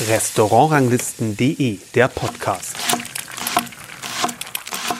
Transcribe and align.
Restaurantranglisten.de, 0.00 1.78
der 1.94 2.08
Podcast. 2.08 2.76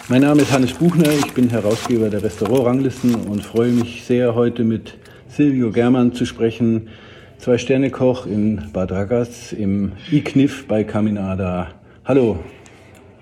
Mein 0.08 0.22
Name 0.22 0.42
ist 0.42 0.52
Hannes 0.52 0.72
Buchner, 0.72 1.10
ich 1.10 1.32
bin 1.32 1.50
Herausgeber 1.50 2.10
der 2.10 2.22
Restaurantranglisten 2.22 3.16
und 3.16 3.42
freue 3.42 3.72
mich 3.72 4.04
sehr, 4.04 4.36
heute 4.36 4.62
mit 4.62 4.96
Silvio 5.26 5.72
Germann 5.72 6.12
zu 6.12 6.24
sprechen. 6.24 6.90
Zwei-Sterne-Koch 7.38 8.26
in 8.26 8.70
Bad 8.72 8.92
Ragaz 8.92 9.52
im 9.52 9.92
IKNIF 10.12 10.68
bei 10.68 10.84
Caminada. 10.84 11.72
Hallo. 12.04 12.38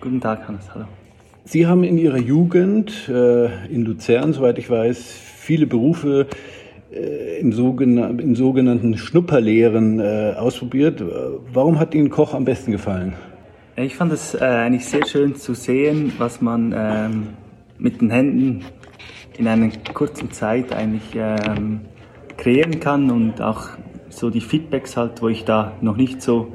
Guten 0.03 0.21
Tag, 0.21 0.47
Hannes. 0.47 0.67
Hallo. 0.75 0.85
Sie 1.47 1.67
haben 1.67 1.85
in 1.85 1.97
Ihrer 1.97 2.19
Jugend 2.19 3.09
äh, 3.09 3.47
in 3.75 3.87
Luzern, 3.87 4.35
soweit 4.35 4.59
ich 4.59 4.69
weiß, 4.69 4.99
viele 5.39 5.67
Berufe 5.67 6.29
äh, 6.31 6.62
im, 6.93 7.53
sogenan 7.53 8.19
im 8.19 8.35
sogenannten 8.35 8.97
Schnupperlehren 8.97 10.01
äh, 10.01 10.35
ausprobiert. 10.37 11.03
Warum 11.53 11.79
hat 11.79 11.95
Ihnen 11.95 12.11
Koch 12.11 12.35
am 12.35 12.45
besten 12.45 12.73
gefallen? 12.73 13.15
Ich 13.77 13.97
fand 13.97 14.13
es 14.13 14.35
äh, 14.35 14.45
eigentlich 14.45 14.85
sehr 14.85 15.07
schön 15.07 15.35
zu 15.35 15.55
sehen, 15.55 16.13
was 16.19 16.43
man 16.43 16.75
ähm, 16.77 17.29
mit 17.79 18.01
den 18.03 18.11
Händen 18.11 18.65
in 19.39 19.49
einer 19.49 19.71
kurzen 19.95 20.31
Zeit 20.31 20.75
eigentlich 20.75 21.15
ähm, 21.15 21.81
kreieren 22.37 22.81
kann 22.81 23.11
und 23.11 23.41
auch 23.41 23.69
so 24.11 24.29
die 24.29 24.43
Feedbacks 24.43 24.97
halt, 24.97 25.23
wo 25.23 25.29
ich 25.29 25.45
da 25.45 25.73
noch 25.81 25.97
nicht 25.97 26.21
so 26.21 26.53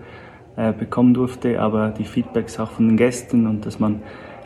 äh, 0.56 0.74
bekommen 0.74 1.16
durfte, 1.16 1.60
aber 1.60 1.90
die 1.90 2.06
Feedbacks 2.06 2.60
auch 2.60 2.72
von 2.72 2.88
den 2.88 2.98
Gästen 2.98 3.48
und 3.48 3.66
dass 3.66 3.80
man 3.80 4.02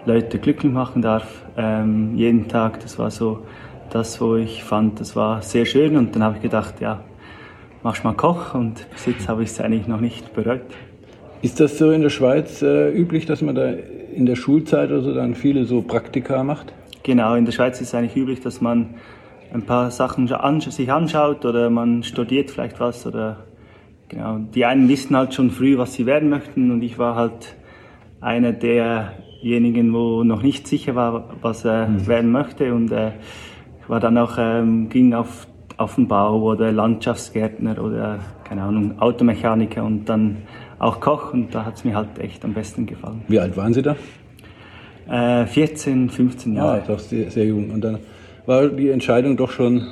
Leute 0.05 0.39
glücklich 0.39 0.71
machen 0.71 1.01
darf 1.01 1.45
ähm, 1.57 2.15
jeden 2.15 2.47
Tag, 2.47 2.79
das 2.79 2.97
war 2.97 3.11
so 3.11 3.45
das, 3.91 4.19
wo 4.21 4.35
ich 4.35 4.63
fand, 4.63 4.99
das 4.99 5.15
war 5.15 5.41
sehr 5.41 5.65
schön 5.65 5.97
und 5.97 6.15
dann 6.15 6.23
habe 6.23 6.37
ich 6.37 6.41
gedacht, 6.41 6.81
ja, 6.81 7.03
machst 7.83 8.03
mal 8.03 8.13
Koch 8.13 8.53
und 8.53 8.87
bis 8.91 9.05
jetzt 9.05 9.27
habe 9.27 9.43
ich 9.43 9.49
es 9.49 9.59
eigentlich 9.59 9.87
noch 9.87 9.99
nicht 9.99 10.33
bereut. 10.33 10.61
Ist 11.41 11.59
das 11.59 11.77
so 11.77 11.91
in 11.91 12.01
der 12.01 12.09
Schweiz 12.09 12.61
äh, 12.61 12.91
üblich, 12.91 13.25
dass 13.25 13.41
man 13.41 13.55
da 13.55 13.69
in 13.69 14.25
der 14.25 14.35
Schulzeit 14.35 14.91
oder 14.91 15.01
so 15.01 15.13
dann 15.13 15.35
viele 15.35 15.65
so 15.65 15.81
Praktika 15.81 16.43
macht? 16.43 16.73
Genau, 17.03 17.35
in 17.35 17.45
der 17.45 17.51
Schweiz 17.51 17.81
ist 17.81 17.89
es 17.89 17.95
eigentlich 17.95 18.15
üblich, 18.15 18.41
dass 18.41 18.61
man 18.61 18.95
ein 19.53 19.63
paar 19.63 19.91
Sachen 19.91 20.31
an, 20.31 20.61
sich 20.61 20.91
anschaut 20.91 21.45
oder 21.45 21.69
man 21.69 22.03
studiert 22.03 22.51
vielleicht 22.51 22.79
was 22.79 23.05
oder 23.05 23.37
genau. 24.07 24.37
Die 24.53 24.65
einen 24.65 24.87
wissen 24.87 25.15
halt 25.17 25.33
schon 25.33 25.49
früh, 25.49 25.77
was 25.77 25.93
sie 25.93 26.05
werden 26.05 26.29
möchten 26.29 26.71
und 26.71 26.83
ich 26.83 26.99
war 26.99 27.15
halt 27.15 27.55
einer 28.21 28.51
derjenigen, 28.51 29.93
wo 29.93 30.23
noch 30.23 30.43
nicht 30.43 30.67
sicher 30.67 30.95
war, 30.95 31.33
was 31.41 31.65
er 31.65 31.87
mhm. 31.87 32.07
werden 32.07 32.31
möchte 32.31 32.73
und 32.73 32.91
äh, 32.91 33.11
war 33.87 33.99
dann 33.99 34.17
auch, 34.17 34.37
ähm, 34.37 34.89
ging 34.89 35.13
auf, 35.13 35.47
auf 35.77 35.95
den 35.95 36.07
Bau 36.07 36.41
oder 36.41 36.71
Landschaftsgärtner 36.71 37.81
oder, 37.81 38.19
keine 38.43 38.63
Ahnung, 38.63 38.99
Automechaniker 38.99 39.83
und 39.83 40.05
dann 40.05 40.37
auch 40.79 40.99
Koch 40.99 41.33
und 41.33 41.53
da 41.53 41.65
hat 41.65 41.75
es 41.75 41.83
mir 41.83 41.95
halt 41.95 42.19
echt 42.19 42.43
am 42.43 42.53
besten 42.53 42.85
gefallen. 42.85 43.21
Wie 43.27 43.39
alt 43.39 43.55
waren 43.55 43.73
Sie 43.73 43.81
da? 43.81 43.95
Äh, 45.07 45.45
14, 45.45 46.09
15 46.09 46.55
Jahre. 46.55 46.81
Ah, 46.81 46.83
doch 46.87 46.99
sehr, 46.99 47.29
sehr 47.29 47.45
jung. 47.45 47.69
Und 47.69 47.81
dann 47.81 47.99
war 48.45 48.67
die 48.67 48.89
Entscheidung 48.89 49.37
doch 49.37 49.51
schon 49.51 49.87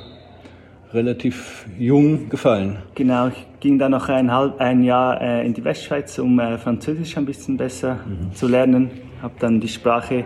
relativ 0.92 1.66
jung 1.78 2.28
gefallen. 2.28 2.78
Genau, 2.94 3.28
ich 3.28 3.46
ging 3.60 3.78
dann 3.78 3.92
noch 3.92 4.08
ein, 4.08 4.32
halb, 4.32 4.60
ein 4.60 4.82
Jahr 4.82 5.20
äh, 5.20 5.46
in 5.46 5.54
die 5.54 5.62
Westschweiz, 5.64 6.18
um 6.18 6.38
äh, 6.40 6.58
Französisch 6.58 7.16
ein 7.16 7.26
bisschen 7.26 7.56
besser 7.56 7.98
mhm. 8.06 8.34
zu 8.34 8.48
lernen. 8.48 8.90
Habe 9.22 9.34
dann 9.38 9.60
die 9.60 9.68
Sprache 9.68 10.24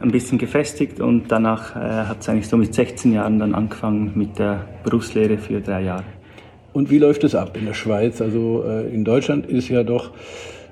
ein 0.00 0.10
bisschen 0.10 0.38
gefestigt 0.38 1.00
und 1.00 1.24
danach 1.28 1.74
äh, 1.76 1.78
hat 1.78 2.20
es 2.20 2.28
eigentlich 2.28 2.48
so 2.48 2.56
mit 2.56 2.74
16 2.74 3.12
Jahren 3.12 3.38
dann 3.38 3.54
angefangen 3.54 4.12
mit 4.14 4.38
der 4.38 4.66
Berufslehre 4.84 5.38
für 5.38 5.60
drei 5.60 5.82
Jahre. 5.82 6.04
Und 6.72 6.90
wie 6.90 6.98
läuft 6.98 7.24
es 7.24 7.34
ab 7.34 7.56
in 7.56 7.66
der 7.66 7.74
Schweiz? 7.74 8.20
Also 8.20 8.64
äh, 8.66 8.94
in 8.94 9.04
Deutschland 9.04 9.46
ist 9.46 9.68
ja 9.68 9.82
doch 9.82 10.12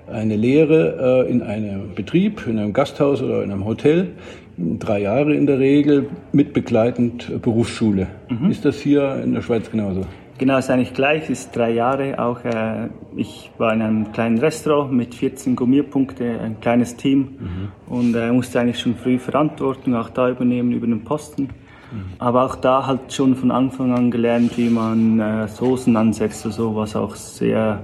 eine 0.07 0.37
Lehre 0.37 1.25
äh, 1.27 1.31
in 1.31 1.43
einem 1.43 1.95
Betrieb, 1.95 2.47
in 2.47 2.59
einem 2.59 2.73
Gasthaus 2.73 3.23
oder 3.23 3.43
in 3.43 3.51
einem 3.51 3.65
Hotel, 3.65 4.09
drei 4.57 5.01
Jahre 5.01 5.35
in 5.35 5.47
der 5.47 5.59
Regel, 5.59 6.09
mit 6.33 6.53
begleitend 6.53 7.43
Berufsschule. 7.43 8.07
Mhm. 8.29 8.51
Ist 8.51 8.65
das 8.65 8.79
hier 8.79 9.21
in 9.23 9.35
der 9.35 9.43
Schweiz 9.43 9.71
genauso? 9.71 10.07
Genau, 10.39 10.59
ist 10.59 10.71
eigentlich 10.71 10.93
gleich, 10.93 11.25
es 11.25 11.41
ist 11.41 11.57
drei 11.57 11.71
Jahre. 11.71 12.19
Auch 12.19 12.45
äh, 12.45 12.89
ich 13.17 13.51
war 13.57 13.73
in 13.73 13.81
einem 13.81 14.13
kleinen 14.13 14.39
Restaurant 14.39 14.93
mit 14.93 15.15
14 15.15 15.57
Gummierpunkte, 15.57 16.39
ein 16.41 16.61
kleines 16.61 16.97
Team 16.97 17.39
mhm. 17.39 17.69
und 17.87 18.15
äh, 18.15 18.31
musste 18.31 18.61
eigentlich 18.61 18.79
schon 18.79 18.97
früh 18.97 19.19
Verantwortung 19.19 19.95
auch 19.95 20.11
da 20.11 20.29
übernehmen 20.29 20.73
über 20.73 20.87
den 20.87 21.05
Posten. 21.05 21.45
Mhm. 21.45 22.05
Aber 22.19 22.45
auch 22.45 22.57
da 22.57 22.87
halt 22.87 23.13
schon 23.13 23.35
von 23.35 23.51
Anfang 23.51 23.93
an 23.93 24.11
gelernt, 24.11 24.59
wie 24.59 24.69
man 24.69 25.21
äh, 25.21 25.49
Soßen 25.49 25.97
ansetzt, 25.97 26.45
und 26.45 26.53
so, 26.53 26.77
was 26.77 26.97
auch 26.97 27.15
sehr 27.15 27.81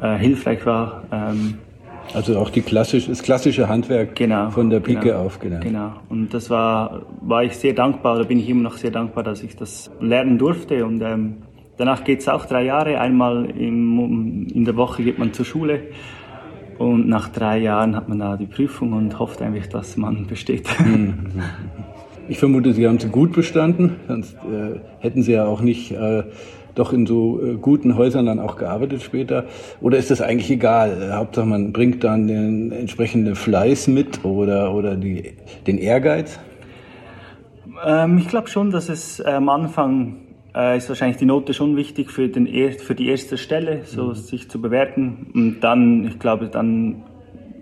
äh, 0.00 0.16
hilfreich 0.16 0.64
war. 0.64 1.02
Ähm, 1.12 1.58
also 2.12 2.38
auch 2.38 2.50
die 2.50 2.62
klassisch, 2.62 3.06
das 3.06 3.22
klassische 3.22 3.68
Handwerk 3.68 4.14
genau, 4.14 4.50
von 4.50 4.70
der 4.70 4.80
Pike 4.80 5.00
genau, 5.00 5.24
auf 5.24 5.38
gelernt. 5.38 5.64
Genau. 5.64 5.92
Und 6.08 6.32
das 6.32 6.50
war, 6.50 7.02
war 7.22 7.44
ich 7.44 7.56
sehr 7.56 7.72
dankbar, 7.72 8.16
oder 8.16 8.24
bin 8.24 8.38
ich 8.38 8.48
immer 8.48 8.62
noch 8.62 8.76
sehr 8.76 8.90
dankbar, 8.90 9.24
dass 9.24 9.42
ich 9.42 9.56
das 9.56 9.90
lernen 10.00 10.38
durfte. 10.38 10.84
Und 10.84 11.00
ähm, 11.02 11.38
Danach 11.76 12.04
geht 12.04 12.20
es 12.20 12.28
auch 12.28 12.46
drei 12.46 12.64
Jahre. 12.64 13.00
Einmal 13.00 13.46
im, 13.50 14.46
in 14.48 14.64
der 14.64 14.76
Woche 14.76 15.02
geht 15.02 15.18
man 15.18 15.32
zur 15.32 15.44
Schule. 15.44 15.80
Und 16.78 17.08
nach 17.08 17.28
drei 17.28 17.58
Jahren 17.58 17.96
hat 17.96 18.08
man 18.08 18.18
da 18.18 18.36
die 18.36 18.46
Prüfung 18.46 18.92
und 18.92 19.18
hofft 19.18 19.42
eigentlich, 19.42 19.68
dass 19.68 19.96
man 19.96 20.26
besteht. 20.26 20.68
Mhm. 20.80 21.42
Ich 22.28 22.38
vermute, 22.38 22.72
Sie 22.72 22.88
haben 22.88 22.98
sie 22.98 23.08
gut 23.08 23.32
bestanden, 23.32 23.96
sonst 24.08 24.34
äh, 24.36 24.80
hätten 25.00 25.22
Sie 25.22 25.32
ja 25.32 25.44
auch 25.44 25.60
nicht 25.60 25.92
äh, 25.92 26.22
doch 26.74 26.92
in 26.92 27.06
so 27.06 27.40
äh, 27.42 27.54
guten 27.54 27.96
Häusern 27.96 28.26
dann 28.26 28.40
auch 28.40 28.56
gearbeitet 28.56 29.02
später. 29.02 29.44
Oder 29.80 29.98
ist 29.98 30.10
das 30.10 30.20
eigentlich 30.20 30.50
egal? 30.50 31.12
Hauptsache, 31.14 31.46
man 31.46 31.72
bringt 31.72 32.02
dann 32.02 32.26
den 32.26 32.72
entsprechenden 32.72 33.34
Fleiß 33.34 33.88
mit 33.88 34.24
oder, 34.24 34.74
oder 34.74 34.96
die, 34.96 35.34
den 35.66 35.78
Ehrgeiz? 35.78 36.38
Ähm, 37.84 38.18
ich 38.18 38.28
glaube 38.28 38.48
schon, 38.48 38.70
dass 38.70 38.88
es 38.88 39.20
äh, 39.20 39.24
am 39.24 39.48
Anfang 39.48 40.16
äh, 40.54 40.76
ist 40.76 40.88
wahrscheinlich 40.88 41.16
die 41.16 41.26
Note 41.26 41.54
schon 41.54 41.76
wichtig 41.76 42.10
für, 42.10 42.28
den, 42.28 42.46
für 42.78 42.94
die 42.94 43.08
erste 43.08 43.36
Stelle, 43.36 43.82
so 43.84 44.08
mhm. 44.08 44.14
sich 44.14 44.48
zu 44.48 44.60
bewerten. 44.60 45.30
Und 45.34 45.60
dann, 45.60 46.04
ich 46.04 46.18
glaube, 46.18 46.48
dann, 46.48 47.02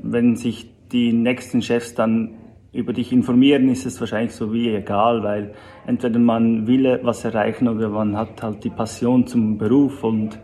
wenn 0.02 0.36
sich 0.36 0.70
die 0.92 1.12
nächsten 1.12 1.62
Chefs 1.62 1.94
dann 1.94 2.34
über 2.72 2.92
dich 2.92 3.12
informieren, 3.12 3.68
ist 3.68 3.84
es 3.86 4.00
wahrscheinlich 4.00 4.32
so 4.32 4.52
wie 4.52 4.74
egal, 4.74 5.22
weil 5.22 5.54
entweder 5.86 6.18
man 6.18 6.66
will 6.66 7.00
was 7.02 7.24
erreichen 7.24 7.68
oder 7.68 7.88
man 7.90 8.16
hat 8.16 8.42
halt 8.42 8.64
die 8.64 8.70
Passion 8.70 9.26
zum 9.26 9.58
Beruf 9.58 10.02
und 10.02 10.38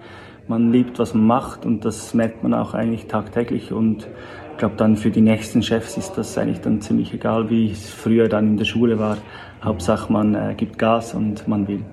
man 0.47 0.73
liebt, 0.73 0.99
was 0.99 1.15
man 1.15 1.27
macht 1.27 1.65
und 1.65 1.85
das 1.85 2.15
merkt 2.15 2.43
man 2.43 2.55
auch 2.55 2.75
eigentlich 2.75 3.07
tagtäglich 3.07 3.73
und 3.73 4.09
ich 4.53 4.59
glaube 4.59 4.77
dann 4.77 4.97
für 4.97 5.11
die 5.11 5.21
nächsten 5.21 5.63
Chefs 5.63 5.97
ist 5.97 6.13
das 6.13 6.37
eigentlich 6.37 6.61
dann 6.61 6.81
ziemlich 6.81 7.15
egal, 7.15 7.49
wie 7.49 7.71
es 7.71 7.89
früher 7.89 8.29
dann 8.29 8.49
in 8.49 8.57
der 8.57 8.65
Schule 8.65 8.99
war. 8.99 9.19
Hauptsache 9.63 10.13
man 10.13 10.35
äh, 10.35 10.55
gibt 10.57 10.79
Gas 10.79 11.15
und 11.15 11.47
man 11.49 11.67
will. 11.69 11.85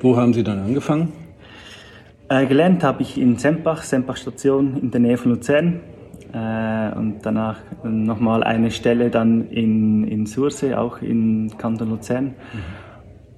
Wo 0.00 0.16
haben 0.16 0.32
Sie 0.32 0.42
dann 0.42 0.58
angefangen? 0.60 1.12
Äh, 2.28 2.46
gelernt 2.46 2.82
habe 2.82 3.02
ich 3.02 3.18
in 3.18 3.38
Sempach, 3.38 3.82
Sempach 3.82 4.16
Station 4.16 4.76
in 4.80 4.90
der 4.90 5.00
Nähe 5.00 5.16
von 5.16 5.32
Luzern. 5.32 5.80
Äh, 6.32 6.96
und 6.96 7.20
danach 7.22 7.58
nochmal 7.84 8.42
eine 8.42 8.70
Stelle 8.70 9.10
dann 9.10 9.48
in, 9.48 10.06
in 10.06 10.26
Sursee, 10.26 10.74
auch 10.74 11.00
in 11.00 11.52
Kanton 11.56 11.90
Luzern. 11.90 12.24
Mhm. 12.24 12.34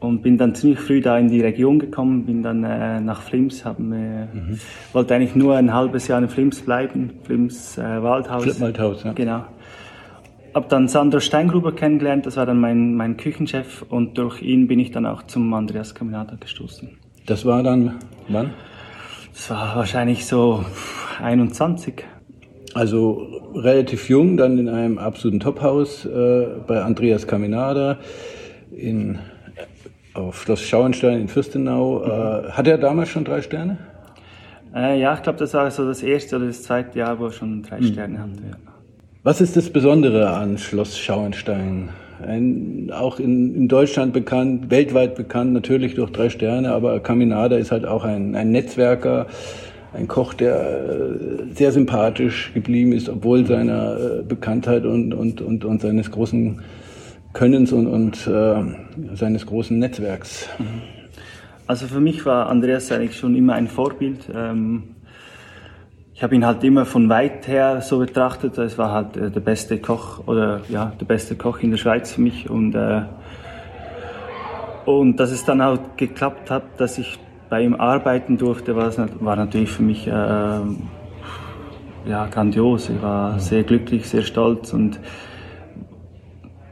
Und 0.00 0.22
bin 0.22 0.38
dann 0.38 0.54
ziemlich 0.54 0.78
früh 0.78 1.00
da 1.00 1.18
in 1.18 1.28
die 1.28 1.40
Region 1.40 1.80
gekommen, 1.80 2.24
bin 2.24 2.42
dann 2.42 2.62
äh, 2.62 3.00
nach 3.00 3.22
Flims, 3.22 3.64
haben, 3.64 3.92
äh, 3.92 4.26
mhm. 4.26 4.58
wollte 4.92 5.14
eigentlich 5.14 5.34
nur 5.34 5.56
ein 5.56 5.74
halbes 5.74 6.06
Jahr 6.06 6.22
in 6.22 6.28
Flims 6.28 6.60
bleiben, 6.60 7.10
Flims 7.24 7.78
äh, 7.78 8.02
Waldhaus. 8.02 8.60
Waldhaus, 8.60 9.02
ja. 9.02 9.12
Genau. 9.12 9.44
Hab 10.58 10.68
dann 10.70 10.88
Sandro 10.88 11.20
Steingruber 11.20 11.70
kennengelernt, 11.70 12.26
das 12.26 12.36
war 12.36 12.44
dann 12.44 12.58
mein, 12.58 12.96
mein 12.96 13.16
Küchenchef 13.16 13.82
und 13.88 14.18
durch 14.18 14.42
ihn 14.42 14.66
bin 14.66 14.80
ich 14.80 14.90
dann 14.90 15.06
auch 15.06 15.22
zum 15.22 15.54
Andreas 15.54 15.94
Caminata 15.94 16.34
gestoßen. 16.34 16.98
Das 17.26 17.46
war 17.46 17.62
dann 17.62 18.00
wann? 18.26 18.50
Das 19.32 19.50
war 19.50 19.76
wahrscheinlich 19.76 20.26
so 20.26 20.64
21. 21.22 22.04
Also 22.74 23.40
relativ 23.54 24.08
jung, 24.08 24.36
dann 24.36 24.58
in 24.58 24.68
einem 24.68 24.98
absoluten 24.98 25.38
Tophaus 25.38 26.04
äh, 26.04 26.48
bei 26.66 26.82
Andreas 26.82 27.28
Caminada 27.28 27.98
in, 28.72 29.20
auf 30.14 30.42
Schloss 30.42 30.62
Schauenstein 30.62 31.20
in 31.20 31.28
Fürstenau. 31.28 32.02
Äh, 32.02 32.50
hat 32.50 32.66
er 32.66 32.78
damals 32.78 33.10
schon 33.10 33.24
drei 33.24 33.42
Sterne? 33.42 33.78
Äh, 34.74 35.00
ja, 35.00 35.14
ich 35.14 35.22
glaube, 35.22 35.38
das 35.38 35.54
war 35.54 35.70
so 35.70 35.86
das 35.86 36.02
erste 36.02 36.34
oder 36.34 36.46
das 36.46 36.64
zweite 36.64 36.98
Jahr, 36.98 37.20
wo 37.20 37.26
er 37.26 37.30
schon 37.30 37.62
drei 37.62 37.78
mhm. 37.78 37.84
Sterne 37.84 38.18
hatte. 38.18 38.42
Ja. 38.42 38.67
Was 39.28 39.42
ist 39.42 39.58
das 39.58 39.68
Besondere 39.68 40.30
an 40.30 40.56
Schloss 40.56 40.98
Schauenstein? 40.98 41.90
Ein, 42.26 42.90
auch 42.94 43.20
in, 43.20 43.54
in, 43.54 43.68
Deutschland 43.68 44.14
bekannt, 44.14 44.70
weltweit 44.70 45.16
bekannt, 45.16 45.52
natürlich 45.52 45.94
durch 45.96 46.10
drei 46.12 46.30
Sterne, 46.30 46.72
aber 46.72 47.00
Caminada 47.00 47.56
ist 47.56 47.70
halt 47.70 47.84
auch 47.84 48.04
ein, 48.04 48.34
ein 48.34 48.52
Netzwerker, 48.52 49.26
ein 49.92 50.08
Koch, 50.08 50.32
der 50.32 50.54
äh, 50.56 51.54
sehr 51.54 51.72
sympathisch 51.72 52.52
geblieben 52.54 52.92
ist, 52.92 53.10
obwohl 53.10 53.44
seiner 53.44 53.98
äh, 53.98 54.22
Bekanntheit 54.22 54.86
und, 54.86 55.12
und, 55.12 55.42
und, 55.42 55.62
und 55.62 55.82
seines 55.82 56.10
großen 56.10 56.62
Könnens 57.34 57.70
und, 57.70 57.86
und 57.86 58.26
äh, 58.26 58.62
seines 59.14 59.44
großen 59.44 59.78
Netzwerks. 59.78 60.48
Also 61.66 61.86
für 61.86 62.00
mich 62.00 62.24
war 62.24 62.48
Andreas 62.48 62.90
eigentlich 62.90 63.18
schon 63.18 63.36
immer 63.36 63.52
ein 63.52 63.68
Vorbild. 63.68 64.20
Ähm 64.34 64.94
ich 66.18 66.24
habe 66.24 66.34
ihn 66.34 66.44
halt 66.44 66.64
immer 66.64 66.84
von 66.84 67.08
weit 67.08 67.46
her 67.46 67.80
so 67.80 68.00
betrachtet. 68.00 68.58
Es 68.58 68.76
war 68.76 68.90
halt 68.90 69.16
äh, 69.16 69.30
der 69.30 69.38
beste 69.38 69.78
Koch 69.78 70.26
oder 70.26 70.62
ja 70.68 70.92
der 71.00 71.06
beste 71.06 71.36
Koch 71.36 71.60
in 71.60 71.70
der 71.70 71.78
Schweiz 71.78 72.10
für 72.10 72.20
mich 72.20 72.50
und 72.50 72.74
äh, 72.74 73.02
und 74.84 75.20
dass 75.20 75.30
es 75.30 75.44
dann 75.44 75.60
auch 75.60 75.78
geklappt 75.96 76.50
hat, 76.50 76.80
dass 76.80 76.98
ich 76.98 77.20
bei 77.48 77.62
ihm 77.62 77.76
arbeiten 77.76 78.36
durfte, 78.36 78.74
war, 78.74 78.92
war 79.20 79.36
natürlich 79.36 79.70
für 79.70 79.84
mich 79.84 80.08
äh, 80.08 80.10
ja 80.10 80.66
grandios. 82.28 82.90
Ich 82.90 83.00
war 83.00 83.38
sehr 83.38 83.62
glücklich, 83.62 84.08
sehr 84.08 84.22
stolz 84.22 84.72
und 84.72 84.98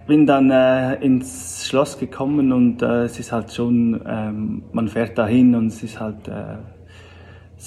bin 0.08 0.26
dann 0.26 0.50
äh, 0.50 0.96
ins 0.96 1.69
Schloss 1.69 2.00
gekommen 2.00 2.50
und 2.50 2.82
äh, 2.82 3.04
es 3.04 3.20
ist 3.20 3.31
halt 3.31 3.52
schon, 3.52 4.00
ähm, 4.08 4.64
man 4.72 4.88
fährt 4.88 5.16
dahin 5.16 5.54
und 5.54 5.69
es 5.69 5.84
ist 5.84 6.00
halt 6.00 6.26
äh, 6.26 6.56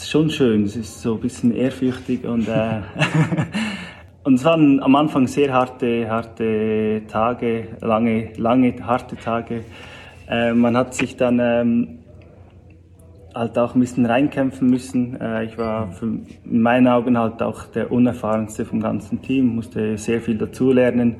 ist 0.01 0.10
schon 0.10 0.30
schön, 0.30 0.63
es 0.63 0.75
ist 0.75 1.01
so 1.01 1.16
ein 1.16 1.19
bisschen 1.19 1.54
ehrfürchtig 1.54 2.25
und, 2.25 2.48
äh, 2.48 2.81
und 4.24 4.36
es 4.36 4.46
waren 4.46 4.81
am 4.81 4.96
Anfang 4.96 5.28
sehr 5.28 5.51
harte, 5.54 6.10
harte 6.10 7.01
Tage, 7.07 7.68
lange, 7.81 8.31
lange, 8.38 8.75
harte 8.86 9.18
Tage. 9.18 9.66
Äh, 10.30 10.54
man 10.54 10.78
hat 10.78 10.94
sich 10.94 11.18
dann 11.18 11.40
ähm, 11.42 12.00
halt 13.36 13.57
auch 13.57 13.75
ein 13.75 13.81
bisschen 13.81 14.06
reinkämpfen 14.06 14.69
müssen. 14.69 15.19
Äh, 15.19 15.46
ich 15.46 15.57
war 15.57 15.92
für, 15.92 16.06
in 16.06 16.62
meinen 16.62 16.88
Augen 16.88 17.18
halt 17.18 17.42
auch 17.42 17.66
der 17.66 17.92
unerfahrenste 17.92 18.66
vom 18.66 18.80
ganzen 18.80 19.22
Team, 19.22 19.56
musste 19.56 19.98
sehr 19.98 20.22
viel 20.22 20.38
dazulernen. 20.38 21.18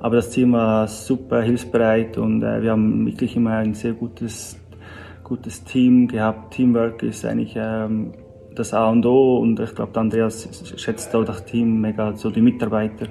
Aber 0.00 0.16
das 0.16 0.30
Team 0.30 0.52
war 0.52 0.86
super 0.88 1.42
hilfsbereit 1.42 2.16
und 2.18 2.42
äh, 2.42 2.62
wir 2.62 2.70
haben 2.70 3.06
wirklich 3.06 3.36
immer 3.36 3.52
ein 3.58 3.74
sehr 3.74 3.92
gutes 3.92 4.58
gutes 5.24 5.64
Team 5.64 6.06
gehabt. 6.06 6.54
Teamwork 6.54 7.02
ist 7.02 7.24
eigentlich 7.24 7.54
ähm, 7.56 8.12
das 8.54 8.72
A 8.72 8.88
und 8.90 9.04
O 9.06 9.38
und 9.38 9.58
ich 9.58 9.74
glaube, 9.74 9.98
Andreas 9.98 10.48
schätzt 10.76 11.14
auch 11.14 11.24
das 11.24 11.44
Team 11.44 11.80
mega, 11.80 12.14
so 12.14 12.30
die 12.30 12.42
Mitarbeiter. 12.42 13.08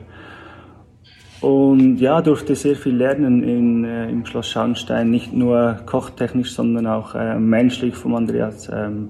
Und 1.42 1.98
ja, 1.98 2.22
durfte 2.22 2.56
sehr 2.56 2.78
viel 2.78 2.96
lernen 2.96 3.44
in, 3.44 3.84
äh, 3.84 4.10
im 4.10 4.26
Schloss 4.26 4.48
Schauenstein, 4.48 5.12
nicht 5.12 5.34
nur 5.34 5.82
kochtechnisch, 5.86 6.54
sondern 6.54 6.88
auch 6.88 7.16
äh, 7.16 7.38
menschlich 7.38 7.96
vom 7.96 8.16
Andreas. 8.16 8.70
Ähm, 8.74 9.10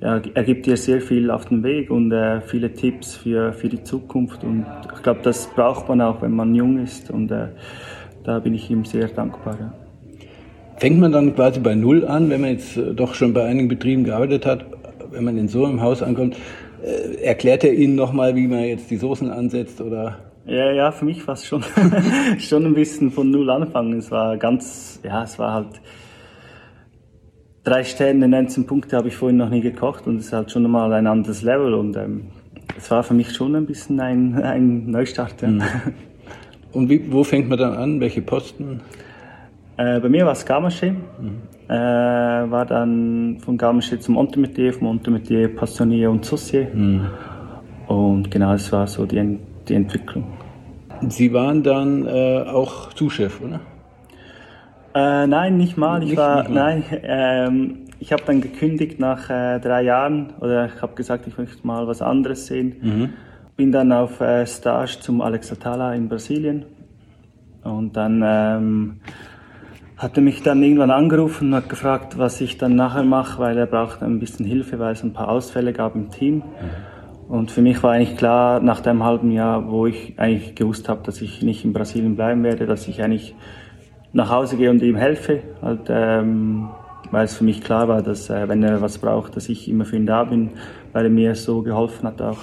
ja, 0.00 0.20
er 0.34 0.42
gibt 0.42 0.66
dir 0.66 0.76
sehr 0.76 1.00
viel 1.00 1.30
auf 1.30 1.44
den 1.44 1.62
Weg 1.62 1.90
und 1.90 2.10
äh, 2.10 2.40
viele 2.40 2.72
Tipps 2.72 3.14
für, 3.14 3.52
für 3.52 3.68
die 3.68 3.84
Zukunft. 3.84 4.42
Und 4.42 4.66
ich 4.96 5.02
glaube, 5.04 5.20
das 5.22 5.46
braucht 5.54 5.88
man 5.88 6.00
auch, 6.00 6.22
wenn 6.22 6.32
man 6.32 6.56
jung 6.56 6.78
ist. 6.78 7.10
Und 7.10 7.30
äh, 7.30 7.50
da 8.24 8.40
bin 8.40 8.54
ich 8.54 8.68
ihm 8.68 8.84
sehr 8.84 9.06
dankbar. 9.06 9.56
Ja. 9.60 9.83
Fängt 10.76 10.98
man 10.98 11.12
dann 11.12 11.34
quasi 11.34 11.60
bei 11.60 11.74
Null 11.74 12.04
an, 12.04 12.30
wenn 12.30 12.40
man 12.40 12.50
jetzt 12.50 12.76
äh, 12.76 12.94
doch 12.94 13.14
schon 13.14 13.32
bei 13.32 13.44
einigen 13.44 13.68
Betrieben 13.68 14.04
gearbeitet 14.04 14.46
hat, 14.46 14.66
wenn 15.10 15.24
man 15.24 15.38
in 15.38 15.48
so 15.48 15.64
einem 15.64 15.80
Haus 15.80 16.02
ankommt, 16.02 16.36
äh, 16.84 17.22
erklärt 17.22 17.64
er 17.64 17.72
Ihnen 17.72 17.94
nochmal, 17.94 18.34
wie 18.34 18.46
man 18.46 18.64
jetzt 18.64 18.90
die 18.90 18.96
Soßen 18.96 19.30
ansetzt 19.30 19.80
oder? 19.80 20.18
Ja, 20.46 20.72
ja, 20.72 20.92
für 20.92 21.04
mich 21.04 21.26
war 21.26 21.34
es 21.34 21.46
schon, 21.46 21.64
schon 22.38 22.66
ein 22.66 22.74
bisschen 22.74 23.10
von 23.10 23.30
Null 23.30 23.48
anfangen. 23.48 23.98
Es 23.98 24.10
war 24.10 24.36
ganz, 24.36 25.00
ja, 25.02 25.22
es 25.22 25.38
war 25.38 25.54
halt 25.54 25.80
drei 27.62 27.82
Sterne, 27.82 28.28
19 28.28 28.66
Punkte 28.66 28.96
habe 28.96 29.08
ich 29.08 29.16
vorhin 29.16 29.38
noch 29.38 29.48
nie 29.48 29.62
gekocht 29.62 30.06
und 30.06 30.18
es 30.18 30.26
ist 30.26 30.32
halt 30.32 30.50
schon 30.50 30.70
mal 30.70 30.92
ein 30.92 31.06
anderes 31.06 31.42
Level 31.42 31.72
und 31.74 31.96
ähm, 31.96 32.26
es 32.76 32.90
war 32.90 33.02
für 33.02 33.14
mich 33.14 33.32
schon 33.32 33.56
ein 33.56 33.66
bisschen 33.66 34.00
ein, 34.00 34.34
ein 34.42 34.90
Neustart. 34.90 35.40
Ja. 35.40 35.48
Mhm. 35.48 35.62
Und 36.72 36.90
wie, 36.90 37.10
wo 37.10 37.24
fängt 37.24 37.48
man 37.48 37.58
dann 37.58 37.74
an? 37.74 38.00
Welche 38.00 38.20
Posten? 38.20 38.80
Äh, 39.76 40.00
bei 40.00 40.08
mir 40.08 40.24
war 40.24 40.32
es 40.32 40.46
Garmaché. 40.46 40.92
Mhm. 40.92 41.42
Äh, 41.68 41.70
war 42.50 42.66
dann 42.66 43.38
von 43.40 43.56
Garmaché 43.58 43.98
zum 43.98 44.16
Entremetier, 44.16 44.72
vom 44.72 44.88
Entremetier 44.88 45.48
Passionier 45.48 46.10
und 46.10 46.24
Saucier. 46.24 46.68
Mhm. 46.72 47.06
Und 47.88 48.30
genau, 48.30 48.52
das 48.52 48.70
war 48.72 48.86
so 48.86 49.06
die, 49.06 49.38
die 49.68 49.74
Entwicklung. 49.74 50.24
Sie 51.08 51.32
waren 51.32 51.62
dann 51.62 52.06
äh, 52.06 52.44
auch 52.46 52.92
Zuschef, 52.92 53.40
oder? 53.40 53.60
Äh, 54.94 55.26
nein, 55.26 55.56
nicht 55.56 55.76
mal. 55.76 56.02
Ich 56.02 56.10
nicht, 56.10 56.18
war, 56.18 56.42
nicht 56.42 56.54
mal. 56.54 56.82
nein, 56.82 56.84
ähm, 57.02 57.78
ich 57.98 58.12
habe 58.12 58.22
dann 58.26 58.40
gekündigt 58.40 59.00
nach 59.00 59.28
äh, 59.28 59.58
drei 59.58 59.82
Jahren 59.82 60.34
oder 60.40 60.66
ich 60.66 60.80
habe 60.80 60.94
gesagt, 60.94 61.26
ich 61.26 61.36
möchte 61.36 61.66
mal 61.66 61.86
was 61.86 62.00
anderes 62.00 62.46
sehen. 62.46 62.76
Mhm. 62.80 63.10
Bin 63.56 63.72
dann 63.72 63.92
auf 63.92 64.20
äh, 64.20 64.46
Stage 64.46 64.98
zum 65.00 65.20
Alex 65.20 65.52
Atala 65.52 65.94
in 65.94 66.08
Brasilien 66.08 66.64
und 67.62 67.96
dann 67.96 68.22
ähm, 68.24 69.00
hat 69.96 70.16
er 70.16 70.22
mich 70.22 70.42
dann 70.42 70.62
irgendwann 70.62 70.90
angerufen 70.90 71.48
und 71.48 71.54
hat 71.54 71.68
gefragt, 71.68 72.18
was 72.18 72.40
ich 72.40 72.58
dann 72.58 72.74
nachher 72.74 73.04
mache, 73.04 73.40
weil 73.40 73.56
er 73.56 73.66
braucht 73.66 74.02
ein 74.02 74.18
bisschen 74.18 74.44
Hilfe, 74.44 74.78
weil 74.78 74.92
es 74.92 75.02
ein 75.04 75.12
paar 75.12 75.28
Ausfälle 75.28 75.72
gab 75.72 75.94
im 75.94 76.10
Team. 76.10 76.42
Und 77.28 77.50
für 77.50 77.62
mich 77.62 77.82
war 77.82 77.92
eigentlich 77.92 78.16
klar, 78.16 78.60
nach 78.60 78.80
dem 78.80 79.04
halben 79.04 79.30
Jahr, 79.30 79.70
wo 79.70 79.86
ich 79.86 80.14
eigentlich 80.18 80.54
gewusst 80.54 80.88
habe, 80.88 81.02
dass 81.04 81.22
ich 81.22 81.42
nicht 81.42 81.64
in 81.64 81.72
Brasilien 81.72 82.16
bleiben 82.16 82.42
werde, 82.42 82.66
dass 82.66 82.86
ich 82.88 83.02
eigentlich 83.02 83.34
nach 84.12 84.30
Hause 84.30 84.56
gehe 84.56 84.70
und 84.70 84.82
ihm 84.82 84.96
helfe, 84.96 85.42
halt, 85.62 85.88
ähm, 85.88 86.68
weil 87.10 87.24
es 87.24 87.34
für 87.34 87.44
mich 87.44 87.62
klar 87.62 87.88
war, 87.88 88.02
dass 88.02 88.30
äh, 88.30 88.48
wenn 88.48 88.62
er 88.62 88.80
was 88.80 88.98
braucht, 88.98 89.36
dass 89.36 89.48
ich 89.48 89.68
immer 89.68 89.84
für 89.84 89.96
ihn 89.96 90.06
da 90.06 90.24
bin, 90.24 90.50
weil 90.92 91.04
er 91.04 91.10
mir 91.10 91.34
so 91.34 91.62
geholfen 91.62 92.06
hat 92.06 92.20
auch. 92.20 92.38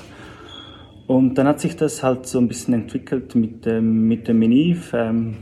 Und 1.08 1.36
dann 1.36 1.48
hat 1.48 1.60
sich 1.60 1.76
das 1.76 2.04
halt 2.04 2.26
so 2.26 2.40
ein 2.40 2.48
bisschen 2.48 2.74
entwickelt 2.74 3.36
mit, 3.36 3.68
ähm, 3.68 4.08
mit 4.08 4.28
dem 4.28 4.40
Miniv. 4.40 4.94
Ähm, 4.94 5.36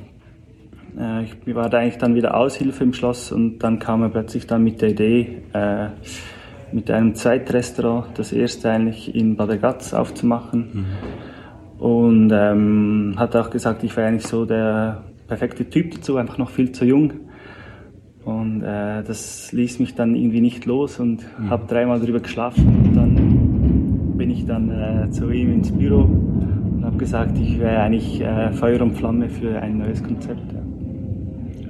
äh, 0.97 1.23
ich 1.23 1.55
war 1.55 1.69
da 1.69 1.79
eigentlich 1.79 1.97
dann 1.97 2.15
wieder 2.15 2.35
Aushilfe 2.35 2.83
im 2.83 2.93
Schloss 2.93 3.31
und 3.31 3.59
dann 3.59 3.79
kam 3.79 4.01
er 4.01 4.09
plötzlich 4.09 4.47
dann 4.47 4.63
mit 4.63 4.81
der 4.81 4.89
Idee, 4.89 5.43
äh, 5.53 5.87
mit 6.71 6.89
einem 6.91 7.15
Zweitrestaurant, 7.15 8.07
das 8.17 8.31
erste 8.31 8.69
eigentlich 8.69 9.13
in 9.15 9.35
Bad 9.35 9.61
Gatz 9.61 9.93
aufzumachen. 9.93 10.67
Mhm. 10.73 10.85
Und 11.83 12.31
ähm, 12.33 13.13
hat 13.17 13.35
auch 13.35 13.49
gesagt, 13.49 13.83
ich 13.83 13.95
wäre 13.95 14.07
eigentlich 14.07 14.27
so 14.27 14.45
der 14.45 15.03
perfekte 15.27 15.69
Typ 15.69 15.91
dazu, 15.91 16.17
einfach 16.17 16.37
noch 16.37 16.49
viel 16.49 16.71
zu 16.71 16.85
jung. 16.85 17.13
Und 18.25 18.61
äh, 18.63 19.01
das 19.03 19.51
ließ 19.53 19.79
mich 19.79 19.95
dann 19.95 20.15
irgendwie 20.15 20.41
nicht 20.41 20.65
los 20.65 20.99
und 20.99 21.25
mhm. 21.39 21.49
habe 21.49 21.65
dreimal 21.67 21.99
drüber 21.99 22.19
geschlafen. 22.19 22.67
Und 22.67 22.95
dann 22.95 24.17
bin 24.17 24.29
ich 24.29 24.45
dann 24.45 24.69
äh, 24.69 25.09
zu 25.09 25.31
ihm 25.31 25.53
ins 25.53 25.71
Büro 25.71 26.01
und 26.01 26.83
habe 26.83 26.97
gesagt, 26.97 27.37
ich 27.39 27.57
wäre 27.59 27.79
eigentlich 27.79 28.21
äh, 28.21 28.51
Feuer 28.51 28.81
und 28.81 28.97
Flamme 28.97 29.29
für 29.29 29.59
ein 29.61 29.77
neues 29.77 30.03
Konzept. 30.03 30.58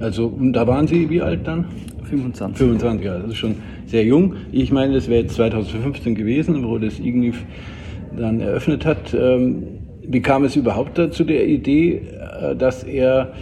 Also 0.00 0.32
da 0.40 0.66
waren 0.66 0.86
Sie 0.86 1.08
wie 1.10 1.20
alt 1.20 1.46
dann? 1.46 1.66
25. 2.04 2.56
25, 2.56 3.06
ja, 3.06 3.18
das 3.18 3.30
ist 3.32 3.36
schon 3.36 3.56
sehr 3.86 4.04
jung. 4.04 4.34
Ich 4.50 4.72
meine, 4.72 4.94
das 4.94 5.08
wäre 5.08 5.22
jetzt 5.22 5.34
2015 5.34 6.14
gewesen, 6.14 6.66
wo 6.66 6.78
das 6.78 6.98
IGNIF 6.98 7.44
dann 8.16 8.40
eröffnet 8.40 8.84
hat. 8.84 9.14
Ähm, 9.14 9.62
wie 10.02 10.20
kam 10.20 10.44
es 10.44 10.56
überhaupt 10.56 10.98
dazu 10.98 11.22
der 11.22 11.46
Idee, 11.46 12.02
äh, 12.40 12.56
dass 12.56 12.82
er 12.82 13.32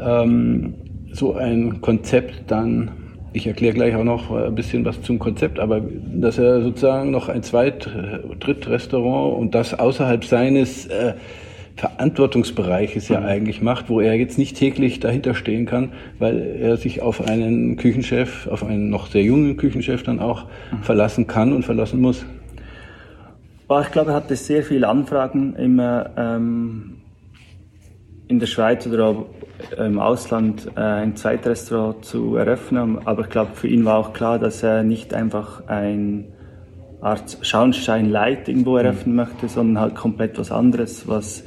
ähm, 0.00 0.74
so 1.12 1.34
ein 1.34 1.80
Konzept 1.80 2.50
dann, 2.50 2.90
ich 3.34 3.46
erkläre 3.46 3.74
gleich 3.74 3.94
auch 3.94 4.04
noch 4.04 4.30
ein 4.30 4.54
bisschen 4.54 4.84
was 4.84 5.00
zum 5.02 5.18
Konzept, 5.18 5.60
aber 5.60 5.80
dass 5.80 6.38
er 6.38 6.62
sozusagen 6.62 7.10
noch 7.10 7.28
ein 7.28 7.42
Zweit-, 7.42 7.88
Drittrestaurant 8.40 9.38
und 9.38 9.54
das 9.54 9.78
außerhalb 9.78 10.24
seines 10.24 10.86
äh, 10.86 11.12
Verantwortungsbereiches 11.82 13.08
ja 13.08 13.18
mhm. 13.18 13.26
eigentlich 13.26 13.60
macht, 13.60 13.90
wo 13.90 14.00
er 14.00 14.14
jetzt 14.14 14.38
nicht 14.38 14.56
täglich 14.56 15.00
dahinter 15.00 15.34
stehen 15.34 15.66
kann, 15.66 15.90
weil 16.20 16.40
er 16.60 16.76
sich 16.76 17.02
auf 17.02 17.26
einen 17.26 17.76
Küchenchef, 17.76 18.46
auf 18.46 18.64
einen 18.64 18.88
noch 18.88 19.08
sehr 19.08 19.24
jungen 19.24 19.56
Küchenchef 19.56 20.04
dann 20.04 20.20
auch 20.20 20.44
mhm. 20.44 20.82
verlassen 20.82 21.26
kann 21.26 21.52
und 21.52 21.64
verlassen 21.64 22.00
muss. 22.00 22.24
Ich 23.80 23.90
glaube, 23.90 24.10
er 24.10 24.16
hatte 24.16 24.36
sehr 24.36 24.62
viele 24.62 24.86
Anfragen 24.86 25.56
immer 25.56 26.10
ähm, 26.16 26.98
in 28.28 28.38
der 28.38 28.46
Schweiz 28.46 28.86
oder 28.86 29.06
auch 29.06 29.26
im 29.76 29.98
Ausland 29.98 30.70
äh, 30.76 30.80
ein 30.80 31.16
Zweitrestaurant 31.16 32.04
zu 32.04 32.36
eröffnen. 32.36 33.00
Aber 33.06 33.22
ich 33.22 33.28
glaube, 33.28 33.52
für 33.54 33.66
ihn 33.66 33.84
war 33.84 33.98
auch 33.98 34.12
klar, 34.12 34.38
dass 34.38 34.62
er 34.62 34.84
nicht 34.84 35.14
einfach 35.14 35.66
ein 35.66 36.26
Art 37.00 37.38
Schauenstein 37.40 38.08
Light 38.08 38.46
irgendwo 38.46 38.72
mhm. 38.72 38.84
eröffnen 38.84 39.16
möchte, 39.16 39.48
sondern 39.48 39.80
halt 39.80 39.94
komplett 39.96 40.38
was 40.38 40.52
anderes, 40.52 41.08
was 41.08 41.42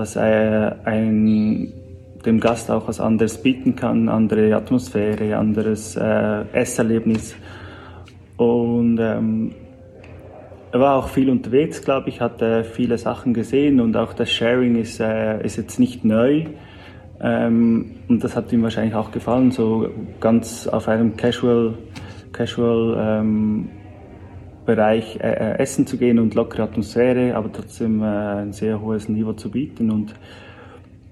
was 0.00 0.16
ein, 0.16 1.72
dem 2.24 2.40
Gast 2.40 2.70
auch 2.70 2.88
was 2.88 3.00
anderes 3.00 3.42
bieten 3.42 3.76
kann, 3.76 4.08
andere 4.08 4.56
Atmosphäre, 4.56 5.36
anderes 5.36 5.94
äh, 5.96 6.44
Esserlebnis. 6.52 7.36
Und 8.36 8.98
ähm, 8.98 9.52
er 10.72 10.80
war 10.80 10.96
auch 10.96 11.08
viel 11.08 11.28
unterwegs, 11.28 11.82
glaube 11.82 12.08
ich, 12.08 12.20
hat 12.20 12.40
äh, 12.40 12.64
viele 12.64 12.96
Sachen 12.96 13.34
gesehen 13.34 13.80
und 13.80 13.96
auch 13.96 14.14
das 14.14 14.30
Sharing 14.30 14.76
ist, 14.76 15.00
äh, 15.00 15.44
ist 15.44 15.56
jetzt 15.56 15.78
nicht 15.78 16.04
neu. 16.04 16.46
Ähm, 17.20 17.96
und 18.08 18.24
das 18.24 18.34
hat 18.34 18.50
ihm 18.52 18.62
wahrscheinlich 18.62 18.94
auch 18.94 19.10
gefallen, 19.10 19.50
so 19.50 19.90
ganz 20.20 20.66
auf 20.66 20.88
einem 20.88 21.16
Casual, 21.16 21.74
Casual 22.32 22.96
ähm, 22.98 23.68
Bereich 24.74 25.16
äh, 25.16 25.32
äh, 25.32 25.58
essen 25.58 25.86
zu 25.86 25.96
gehen 25.96 26.18
und 26.18 26.34
lockere 26.34 26.62
Atmosphäre, 26.62 27.34
aber 27.34 27.52
trotzdem 27.52 28.02
äh, 28.02 28.06
ein 28.06 28.52
sehr 28.52 28.80
hohes 28.80 29.08
Niveau 29.08 29.32
zu 29.32 29.50
bieten. 29.50 29.90
Und 29.90 30.14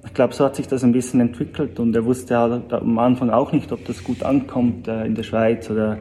ich 0.05 0.15
glaube, 0.15 0.33
so 0.33 0.45
hat 0.45 0.55
sich 0.55 0.69
das 0.69 0.85
ein 0.85 0.93
bisschen 0.93 1.21
entwickelt 1.21 1.81
und 1.81 1.95
er 1.97 2.05
wusste 2.05 2.39
halt 2.39 2.73
am 2.73 2.99
Anfang 2.99 3.31
auch 3.31 3.51
nicht, 3.53 3.73
ob 3.73 3.85
das 3.85 4.05
gut 4.05 4.23
ankommt 4.23 4.87
äh, 4.87 5.05
in 5.05 5.15
der 5.17 5.25
Schweiz 5.25 5.69
oder 5.71 5.99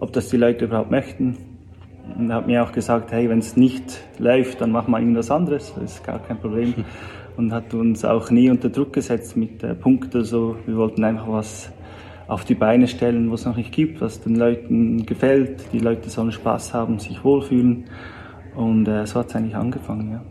ob 0.00 0.12
das 0.12 0.28
die 0.28 0.36
Leute 0.36 0.64
überhaupt 0.64 0.90
möchten. 0.90 1.36
und 2.18 2.32
hat 2.32 2.46
mir 2.48 2.64
auch 2.64 2.72
gesagt, 2.72 3.12
hey, 3.12 3.28
wenn 3.28 3.38
es 3.38 3.56
nicht 3.56 4.00
läuft, 4.18 4.60
dann 4.60 4.72
machen 4.72 4.90
wir 4.90 4.98
irgendwas 4.98 5.30
anderes, 5.30 5.72
das 5.74 5.96
ist 5.96 6.04
gar 6.04 6.18
kein 6.18 6.38
Problem. 6.38 6.74
Und 7.36 7.52
hat 7.52 7.72
uns 7.72 8.04
auch 8.04 8.32
nie 8.32 8.50
unter 8.50 8.68
Druck 8.68 8.92
gesetzt 8.92 9.36
mit 9.36 9.62
äh, 9.62 9.72
Punkten. 9.72 10.24
So. 10.24 10.56
Wir 10.66 10.76
wollten 10.76 11.04
einfach 11.04 11.28
was 11.28 11.70
auf 12.28 12.44
die 12.44 12.54
Beine 12.54 12.86
stellen, 12.86 13.32
was 13.32 13.40
es 13.40 13.46
noch 13.46 13.56
nicht 13.56 13.72
gibt, 13.72 14.00
was 14.00 14.20
den 14.20 14.36
Leuten 14.36 15.06
gefällt. 15.06 15.72
Die 15.72 15.78
Leute 15.78 16.10
sollen 16.10 16.30
Spaß 16.30 16.74
haben, 16.74 16.98
sich 16.98 17.24
wohlfühlen. 17.24 17.84
Und 18.54 18.86
äh, 18.86 19.06
so 19.06 19.20
hat 19.20 19.30
es 19.30 19.34
eigentlich 19.34 19.56
angefangen. 19.56 20.12
Ja. 20.12 20.22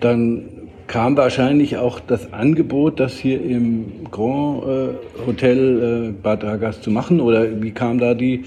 Dann 0.00 0.44
kam 0.88 1.16
wahrscheinlich 1.16 1.76
auch 1.76 2.00
das 2.00 2.32
Angebot, 2.32 2.98
das 2.98 3.14
hier 3.14 3.40
im 3.40 4.04
Grand 4.10 4.64
äh, 4.64 4.88
Hotel 5.26 6.10
äh, 6.10 6.12
Bad 6.20 6.42
Ragaz 6.42 6.80
zu 6.80 6.90
machen? 6.90 7.20
Oder 7.20 7.62
wie 7.62 7.70
kam 7.70 7.98
da 7.98 8.14
die 8.14 8.42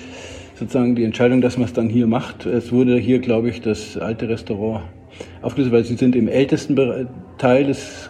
sozusagen 0.56 0.96
die 0.96 1.04
Entscheidung, 1.04 1.42
dass 1.42 1.58
man 1.58 1.66
es 1.66 1.74
dann 1.74 1.90
hier 1.90 2.08
macht. 2.08 2.46
Es 2.46 2.72
wurde 2.72 2.98
hier, 2.98 3.20
glaube 3.20 3.50
ich, 3.50 3.62
das 3.62 3.98
alte 3.98 4.30
Restaurant 4.30 4.84
aufgelöst, 5.42 5.72
weil 5.72 5.84
Sie 5.84 5.96
sind 5.96 6.16
im 6.16 6.28
ältesten 6.28 7.08
Teil 7.38 7.66
des 7.66 8.10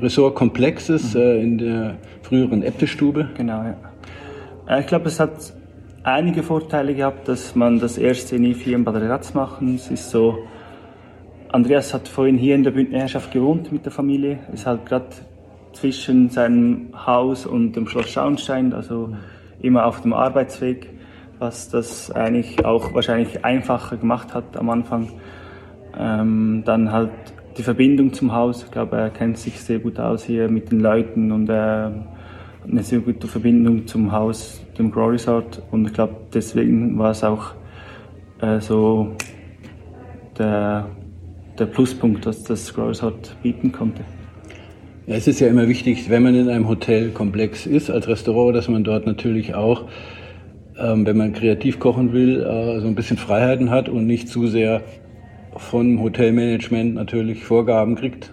Ressortkomplexes 0.00 1.14
mhm. 1.14 1.20
äh, 1.20 1.42
in 1.42 1.58
der 1.58 1.96
früheren 2.22 2.62
Äbtestube. 2.62 3.28
Genau, 3.36 3.62
ja. 3.62 3.76
Äh, 4.68 4.80
ich 4.80 4.86
glaube, 4.86 5.08
es 5.08 5.20
hat 5.20 5.52
einige 6.02 6.42
Vorteile 6.42 6.94
gehabt, 6.94 7.28
dass 7.28 7.54
man 7.54 7.78
das 7.78 7.98
erste 7.98 8.36
in 8.36 8.44
hier 8.44 8.76
in 8.76 8.84
Bad 8.84 8.96
Ragaz 8.96 9.34
machen. 9.34 9.76
Es 9.76 9.90
ist 9.90 10.10
so, 10.10 10.38
Andreas 11.48 11.94
hat 11.94 12.08
vorhin 12.08 12.36
hier 12.36 12.54
in 12.54 12.62
der 12.62 12.72
Bündnerherrschaft 12.72 13.32
gewohnt 13.32 13.72
mit 13.72 13.84
der 13.84 13.92
Familie, 13.92 14.40
ist 14.52 14.66
halt 14.66 14.86
gerade 14.86 15.06
zwischen 15.72 16.30
seinem 16.30 16.88
Haus 17.06 17.46
und 17.46 17.72
dem 17.72 17.86
Schloss 17.88 18.08
Schauenstein, 18.08 18.72
also 18.72 19.14
immer 19.60 19.86
auf 19.86 20.02
dem 20.02 20.12
Arbeitsweg 20.12 20.94
was 21.38 21.68
das 21.68 22.10
eigentlich 22.10 22.64
auch 22.64 22.94
wahrscheinlich 22.94 23.44
einfacher 23.44 23.96
gemacht 23.96 24.34
hat 24.34 24.56
am 24.56 24.70
Anfang. 24.70 25.10
Ähm, 25.96 26.62
dann 26.64 26.90
halt 26.90 27.10
die 27.56 27.62
Verbindung 27.62 28.12
zum 28.12 28.32
Haus. 28.32 28.64
Ich 28.64 28.70
glaube, 28.70 28.96
er 28.96 29.10
kennt 29.10 29.38
sich 29.38 29.60
sehr 29.60 29.78
gut 29.78 29.98
aus 29.98 30.24
hier 30.24 30.48
mit 30.48 30.70
den 30.70 30.80
Leuten 30.80 31.32
und 31.32 31.48
äh, 31.48 31.52
eine 31.52 32.82
sehr 32.82 33.00
gute 33.00 33.26
Verbindung 33.26 33.86
zum 33.86 34.12
Haus, 34.12 34.62
dem 34.78 34.90
Grow 34.90 35.10
Resort. 35.10 35.62
Und 35.70 35.86
ich 35.86 35.92
glaube, 35.92 36.16
deswegen 36.32 36.98
war 36.98 37.10
es 37.10 37.22
auch 37.22 37.54
äh, 38.40 38.60
so 38.60 39.14
der, 40.38 40.88
der 41.58 41.66
Pluspunkt, 41.66 42.26
dass 42.26 42.42
das 42.42 42.72
Grow 42.74 42.88
Resort 42.88 43.36
bieten 43.42 43.72
konnte. 43.72 44.02
Ja, 45.06 45.16
es 45.16 45.28
ist 45.28 45.40
ja 45.40 45.48
immer 45.48 45.68
wichtig, 45.68 46.08
wenn 46.08 46.22
man 46.22 46.34
in 46.34 46.48
einem 46.48 46.68
Hotelkomplex 46.68 47.66
ist 47.66 47.90
als 47.90 48.08
Restaurant, 48.08 48.56
dass 48.56 48.68
man 48.68 48.84
dort 48.84 49.06
natürlich 49.06 49.54
auch 49.54 49.84
ähm, 50.78 51.06
wenn 51.06 51.16
man 51.16 51.32
kreativ 51.32 51.78
kochen 51.78 52.12
will, 52.12 52.40
äh, 52.42 52.80
so 52.80 52.86
ein 52.86 52.94
bisschen 52.94 53.16
Freiheiten 53.16 53.70
hat 53.70 53.88
und 53.88 54.06
nicht 54.06 54.28
zu 54.28 54.46
sehr 54.46 54.82
vom 55.56 56.02
Hotelmanagement 56.02 56.94
natürlich 56.94 57.44
Vorgaben 57.44 57.94
kriegt. 57.94 58.32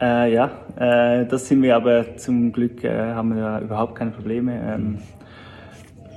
Äh, 0.00 0.34
ja, 0.34 0.50
äh, 0.76 1.26
das 1.26 1.48
sind 1.48 1.62
wir 1.62 1.76
aber 1.76 2.16
zum 2.16 2.52
Glück, 2.52 2.84
äh, 2.84 3.12
haben 3.12 3.34
wir 3.36 3.60
überhaupt 3.60 3.94
keine 3.94 4.10
Probleme. 4.10 4.60
Ähm, 4.74 4.98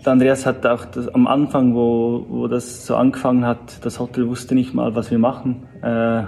Andreas 0.05 0.45
hat 0.45 0.65
auch 0.65 0.85
das, 0.85 1.07
am 1.09 1.27
Anfang, 1.27 1.75
wo, 1.75 2.25
wo 2.29 2.47
das 2.47 2.85
so 2.85 2.95
angefangen 2.95 3.45
hat, 3.45 3.85
das 3.85 3.99
Hotel 3.99 4.27
wusste 4.27 4.55
nicht 4.55 4.73
mal, 4.73 4.95
was 4.95 5.11
wir 5.11 5.19
machen 5.19 5.67
äh, 5.81 6.23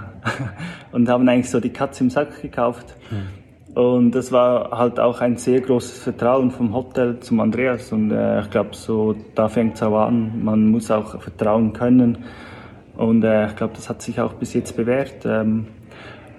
und 0.92 1.08
haben 1.08 1.28
eigentlich 1.28 1.50
so 1.50 1.60
die 1.60 1.70
Katze 1.70 2.04
im 2.04 2.10
Sack 2.10 2.42
gekauft. 2.42 2.94
Mhm. 3.10 3.40
Und 3.74 4.14
das 4.14 4.32
war 4.32 4.76
halt 4.76 4.98
auch 4.98 5.20
ein 5.20 5.36
sehr 5.36 5.60
großes 5.60 6.02
Vertrauen 6.02 6.50
vom 6.50 6.74
Hotel 6.74 7.20
zum 7.20 7.40
Andreas. 7.40 7.92
Und 7.92 8.10
äh, 8.10 8.40
ich 8.40 8.50
glaube, 8.50 8.70
so 8.72 9.14
da 9.34 9.48
fängt 9.48 9.76
es 9.76 9.82
auch 9.82 9.96
an. 9.96 10.44
Man 10.44 10.70
muss 10.70 10.90
auch 10.90 11.20
vertrauen 11.20 11.72
können. 11.72 12.18
Und 12.96 13.24
äh, 13.24 13.46
ich 13.46 13.56
glaube, 13.56 13.74
das 13.74 13.88
hat 13.88 14.02
sich 14.02 14.20
auch 14.20 14.34
bis 14.34 14.54
jetzt 14.54 14.76
bewährt. 14.76 15.24
Ähm, 15.24 15.66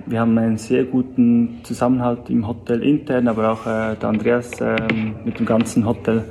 wir 0.06 0.20
haben 0.20 0.38
einen 0.38 0.58
sehr 0.58 0.84
guten 0.84 1.60
Zusammenhalt 1.64 2.30
im 2.30 2.48
Hotel 2.48 2.84
intern, 2.84 3.28
aber 3.28 3.52
auch 3.52 3.66
äh, 3.66 3.96
der 3.96 4.10
Andreas 4.10 4.60
äh, 4.60 4.76
mit 5.24 5.40
dem 5.40 5.46
ganzen 5.46 5.86
Hotel. 5.86 6.24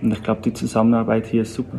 Und 0.00 0.12
ich 0.12 0.22
glaube, 0.22 0.42
die 0.42 0.52
Zusammenarbeit 0.52 1.26
hier 1.26 1.42
ist 1.42 1.54
super. 1.54 1.78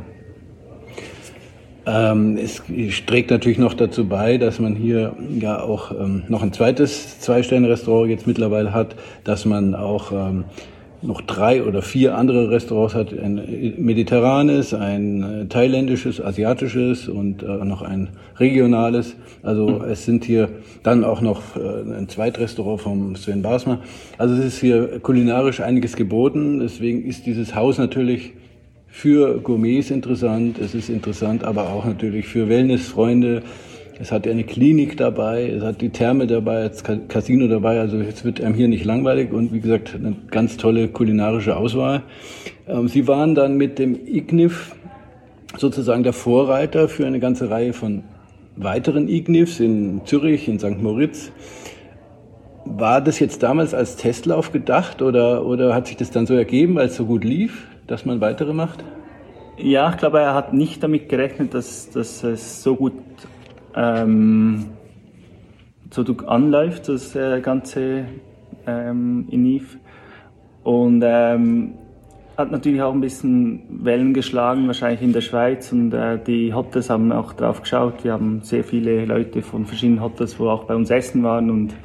Ähm, 1.85 2.37
es 2.37 2.61
trägt 3.05 3.29
natürlich 3.29 3.57
noch 3.57 3.73
dazu 3.73 4.07
bei, 4.07 4.37
dass 4.37 4.59
man 4.59 4.73
hier 4.75 5.17
ja 5.37 5.61
auch 5.61 5.91
ähm, 5.91 6.23
noch 6.29 6.41
ein 6.41 6.53
zweites 6.53 7.19
Zwei-Sterne-Restaurant 7.19 8.09
jetzt 8.09 8.25
mittlerweile 8.25 8.73
hat, 8.73 8.95
dass 9.25 9.43
man 9.43 9.75
auch 9.75 10.13
ähm, 10.13 10.45
noch 11.03 11.21
drei 11.21 11.63
oder 11.63 11.81
vier 11.81 12.17
andere 12.17 12.49
Restaurants 12.49 12.95
hat, 12.95 13.13
ein 13.13 13.75
mediterranes, 13.77 14.73
ein 14.73 15.23
äh, 15.23 15.45
thailändisches, 15.45 16.21
asiatisches 16.21 17.07
und 17.07 17.43
äh, 17.43 17.45
noch 17.45 17.81
ein 17.81 18.09
regionales. 18.39 19.15
Also 19.43 19.67
mhm. 19.67 19.85
es 19.85 20.05
sind 20.05 20.23
hier 20.23 20.49
dann 20.81 21.03
auch 21.03 21.21
noch 21.21 21.55
äh, 21.55 21.59
ein 21.59 22.07
Zweitrestaurant 22.07 22.81
vom 22.81 23.15
Sven 23.15 23.41
Basmer. 23.41 23.79
Also 24.17 24.35
es 24.35 24.45
ist 24.45 24.59
hier 24.59 24.99
kulinarisch 24.99 25.59
einiges 25.59 25.95
geboten. 25.95 26.59
Deswegen 26.59 27.05
ist 27.05 27.25
dieses 27.25 27.53
Haus 27.53 27.77
natürlich 27.77 28.33
für 28.87 29.39
Gourmets 29.39 29.89
interessant, 29.89 30.59
es 30.59 30.75
ist 30.75 30.87
interessant, 30.87 31.43
aber 31.43 31.69
auch 31.69 31.83
natürlich 31.83 32.27
für 32.27 32.47
Wellnessfreunde. 32.47 33.41
Es 33.99 34.11
hat 34.11 34.27
eine 34.27 34.43
Klinik 34.43 34.97
dabei, 34.97 35.47
es 35.49 35.63
hat 35.63 35.81
die 35.81 35.89
Therme 35.89 36.27
dabei, 36.27 36.67
das 36.67 36.83
Casino 36.83 37.47
dabei, 37.47 37.79
also 37.79 37.97
jetzt 37.97 38.25
wird 38.25 38.41
einem 38.41 38.55
hier 38.55 38.67
nicht 38.67 38.85
langweilig 38.85 39.31
und 39.31 39.53
wie 39.53 39.59
gesagt 39.59 39.95
eine 39.95 40.15
ganz 40.31 40.57
tolle 40.57 40.87
kulinarische 40.87 41.55
Auswahl. 41.55 42.03
Ähm, 42.67 42.87
Sie 42.87 43.07
waren 43.07 43.35
dann 43.35 43.57
mit 43.57 43.79
dem 43.79 43.95
IGNIF 44.07 44.75
sozusagen 45.57 46.03
der 46.03 46.13
Vorreiter 46.13 46.89
für 46.89 47.05
eine 47.05 47.19
ganze 47.19 47.49
Reihe 47.49 47.73
von 47.73 48.03
weiteren 48.55 49.07
IGNIFs 49.07 49.59
in 49.59 50.01
Zürich, 50.05 50.47
in 50.47 50.59
St. 50.59 50.81
Moritz. 50.81 51.31
War 52.65 53.01
das 53.01 53.19
jetzt 53.19 53.43
damals 53.43 53.73
als 53.73 53.95
Testlauf 53.95 54.51
gedacht 54.51 55.01
oder, 55.01 55.45
oder 55.45 55.75
hat 55.75 55.87
sich 55.87 55.97
das 55.97 56.11
dann 56.11 56.25
so 56.25 56.33
ergeben, 56.33 56.75
weil 56.75 56.87
es 56.87 56.95
so 56.95 57.05
gut 57.05 57.23
lief? 57.23 57.67
dass 57.87 58.05
man 58.05 58.21
weitere 58.21 58.53
macht? 58.53 58.83
Ja, 59.57 59.91
ich 59.91 59.97
glaube, 59.97 60.19
er 60.19 60.33
hat 60.33 60.53
nicht 60.53 60.81
damit 60.81 61.09
gerechnet, 61.09 61.53
dass, 61.53 61.89
dass 61.91 62.23
es 62.23 62.63
so 62.63 62.75
gut 62.75 62.93
ähm, 63.75 64.65
so 65.91 66.03
anläuft, 66.25 66.89
das 66.89 67.15
äh, 67.15 67.41
ganze 67.41 68.05
ähm, 68.65 69.27
INIF. 69.29 69.77
Und 70.63 71.03
ähm, 71.05 71.73
hat 72.37 72.51
natürlich 72.51 72.81
auch 72.81 72.93
ein 72.93 73.01
bisschen 73.01 73.63
Wellen 73.85 74.13
geschlagen, 74.13 74.65
wahrscheinlich 74.67 75.01
in 75.01 75.13
der 75.13 75.21
Schweiz. 75.21 75.71
Und 75.71 75.93
äh, 75.93 76.17
die 76.23 76.53
Hotels 76.53 76.89
haben 76.89 77.11
auch 77.11 77.33
drauf 77.33 77.61
geschaut. 77.61 78.03
Wir 78.03 78.13
haben 78.13 78.41
sehr 78.41 78.63
viele 78.63 79.05
Leute 79.05 79.41
von 79.41 79.65
verschiedenen 79.65 80.01
Hotels, 80.01 80.39
wo 80.39 80.49
auch 80.49 80.63
bei 80.63 80.75
uns 80.75 80.89
essen 80.89 81.23
waren. 81.23 81.49
Und 81.49 81.75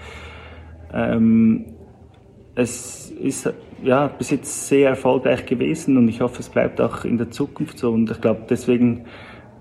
ähm, 0.94 1.66
es 2.54 3.10
ist 3.10 3.52
ja, 3.82 4.08
bis 4.08 4.30
jetzt 4.30 4.68
sehr 4.68 4.90
erfolgreich 4.90 5.46
gewesen 5.46 5.96
und 5.96 6.08
ich 6.08 6.20
hoffe, 6.20 6.40
es 6.40 6.48
bleibt 6.48 6.80
auch 6.80 7.04
in 7.04 7.18
der 7.18 7.30
Zukunft 7.30 7.78
so. 7.78 7.90
Und 7.92 8.10
ich 8.10 8.20
glaube, 8.20 8.42
deswegen 8.48 9.04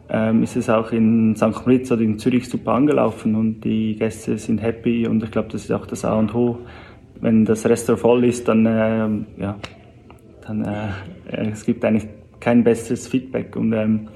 ähm, 0.09 0.43
ist 0.43 0.55
es 0.55 0.69
auch 0.69 0.91
in 0.91 1.35
St. 1.35 1.65
Moritz 1.65 1.91
oder 1.91 2.01
in 2.01 2.17
Zürich 2.17 2.47
super 2.47 2.73
angelaufen 2.73 3.35
und 3.35 3.61
die 3.61 3.95
Gäste 3.95 4.37
sind 4.37 4.61
happy 4.61 5.07
und 5.07 5.23
ich 5.23 5.31
glaube, 5.31 5.49
das 5.51 5.65
ist 5.65 5.71
auch 5.71 5.85
das 5.85 6.05
A 6.05 6.13
und 6.13 6.33
O. 6.33 6.59
Wenn 7.19 7.45
das 7.45 7.65
Restaurant 7.65 8.01
voll 8.01 8.25
ist, 8.25 8.47
dann, 8.47 8.65
äh, 8.65 9.41
ja, 9.41 9.55
dann 10.45 10.65
äh, 10.65 11.49
es 11.49 11.65
gibt 11.65 11.83
eigentlich 11.83 12.07
kein 12.39 12.63
besseres 12.63 13.07
Feedback. 13.07 13.55
Und 13.55 13.73
ähm, 13.73 14.07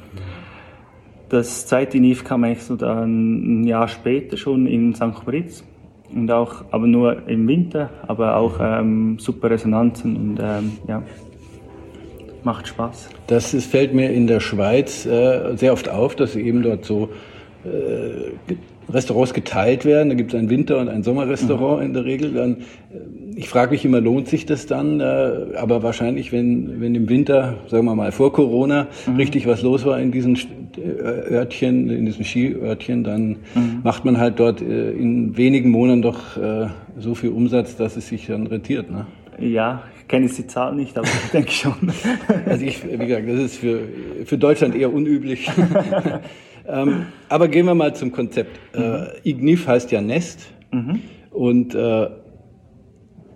das 1.30 1.66
zweite 1.68 2.00
NIF 2.00 2.24
kam 2.24 2.44
eigentlich 2.44 2.64
so 2.64 2.76
dann 2.76 3.62
ein 3.62 3.64
Jahr 3.64 3.88
später 3.88 4.38
schon 4.38 4.68
in 4.68 4.94
St. 4.94 5.26
Moritz 5.26 5.64
und 6.14 6.30
auch, 6.32 6.66
aber 6.72 6.88
nur 6.88 7.28
im 7.28 7.48
Winter, 7.48 7.90
aber 8.08 8.36
auch 8.36 8.60
ähm, 8.62 9.18
super 9.18 9.50
Resonanzen 9.50 10.16
und 10.16 10.40
ähm, 10.42 10.74
ja, 10.88 11.04
macht 12.44 12.68
Spaß. 12.68 13.10
Das 13.28 13.54
ist, 13.54 13.72
fällt 13.72 13.94
mir 13.94 14.12
in 14.12 14.28
der 14.28 14.40
Schweiz 14.40 15.06
äh, 15.06 15.56
sehr 15.56 15.74
oft 15.74 15.90
auf, 15.90 16.16
dass 16.16 16.36
eben 16.36 16.64
dort 16.64 16.86
so 16.86 17.10
äh, 17.64 18.32
Restaurants 18.92 19.34
geteilt 19.34 19.86
werden. 19.86 20.10
Da 20.10 20.16
gibt 20.16 20.34
es 20.34 20.40
ein 20.40 20.50
Winter- 20.50 20.80
und 20.80 20.90
ein 20.90 21.04
Sommerrestaurant 21.04 21.80
mhm. 21.80 21.86
in 21.86 21.94
der 21.94 22.06
Regel. 22.06 22.34
Dann, 22.34 22.58
äh, 22.58 23.36
ich 23.36 23.50
frage 23.50 23.72
mich 23.72 23.86
immer, 23.86 24.02
lohnt 24.02 24.28
sich 24.28 24.46
das 24.46 24.66
dann? 24.66 25.00
Äh, 25.00 25.04
aber 25.56 25.84
wahrscheinlich, 25.84 26.32
wenn, 26.32 26.82
wenn 26.82 26.96
im 26.96 27.10
Winter, 27.10 27.58
sagen 27.68 27.86
wir 27.86 27.96
mal 27.96 28.12
vor 28.12 28.34
Corona, 28.34 28.88
mhm. 29.08 29.16
richtig 29.16 29.48
was 29.48 29.62
los 29.62 29.86
war 29.86 30.00
in 30.00 30.12
diesen 30.12 30.36
äh, 30.36 31.34
Örtchen, 31.34 31.90
in 31.90 32.06
diesen 32.06 32.26
Skiörtchen, 32.26 33.04
dann 33.04 33.28
mhm. 33.56 33.82
macht 33.84 34.06
man 34.06 34.18
halt 34.18 34.40
dort 34.40 34.62
in 34.62 35.38
wenigen 35.38 35.70
Monaten 35.72 36.02
doch 36.02 36.38
so 36.98 37.16
viel 37.16 37.30
Umsatz, 37.30 37.76
dass 37.76 37.98
es 37.98 38.08
sich 38.08 38.28
dann 38.28 38.48
rentiert. 38.48 38.90
Ne? 38.92 39.06
Ja, 39.40 39.84
kenne 40.12 40.26
jetzt 40.26 40.38
die 40.38 40.46
Zahl 40.46 40.76
nicht, 40.76 40.96
aber 40.98 41.08
ich 41.08 41.32
denke 41.32 41.52
schon. 41.52 41.74
Also 42.46 42.66
ich, 42.66 42.84
wie 42.84 43.08
gesagt, 43.08 43.28
das 43.28 43.40
ist 43.40 43.58
für, 43.58 43.80
für 44.26 44.38
Deutschland 44.38 44.76
eher 44.76 44.94
unüblich. 44.94 45.50
Ähm, 46.68 47.08
aber 47.28 47.48
gehen 47.48 47.66
wir 47.66 47.74
mal 47.74 47.96
zum 47.96 48.12
Konzept. 48.12 48.60
Äh, 48.76 48.80
mhm. 48.80 48.84
Äh, 48.86 49.30
Ignif 49.30 49.66
heißt 49.66 49.92
ja 49.92 50.00
Nest. 50.00 50.48
Mhm. 50.72 51.02
Und 51.32 51.74
äh, 51.74 52.08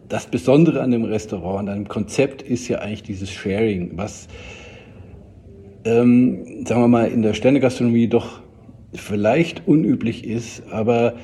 das 0.08 0.28
Besondere 0.28 0.82
an 0.82 0.92
dem 0.92 1.04
Restaurant, 1.04 1.68
an 1.68 1.80
dem 1.80 1.88
Konzept 1.88 2.44
ist 2.44 2.68
ja 2.68 2.78
eigentlich 2.80 3.02
dieses 3.02 3.32
Sharing, 3.32 3.98
was 3.98 4.28
ähm, 5.86 6.66
sagen 6.66 6.82
wir 6.82 6.88
mal, 6.88 7.08
in 7.08 7.24
der 7.24 7.34
Sternegastronomie 7.34 8.08
doch 8.08 8.42
vielleicht 8.94 9.68
unüblich 9.68 10.26
ist, 10.26 10.62
aber 10.72 11.16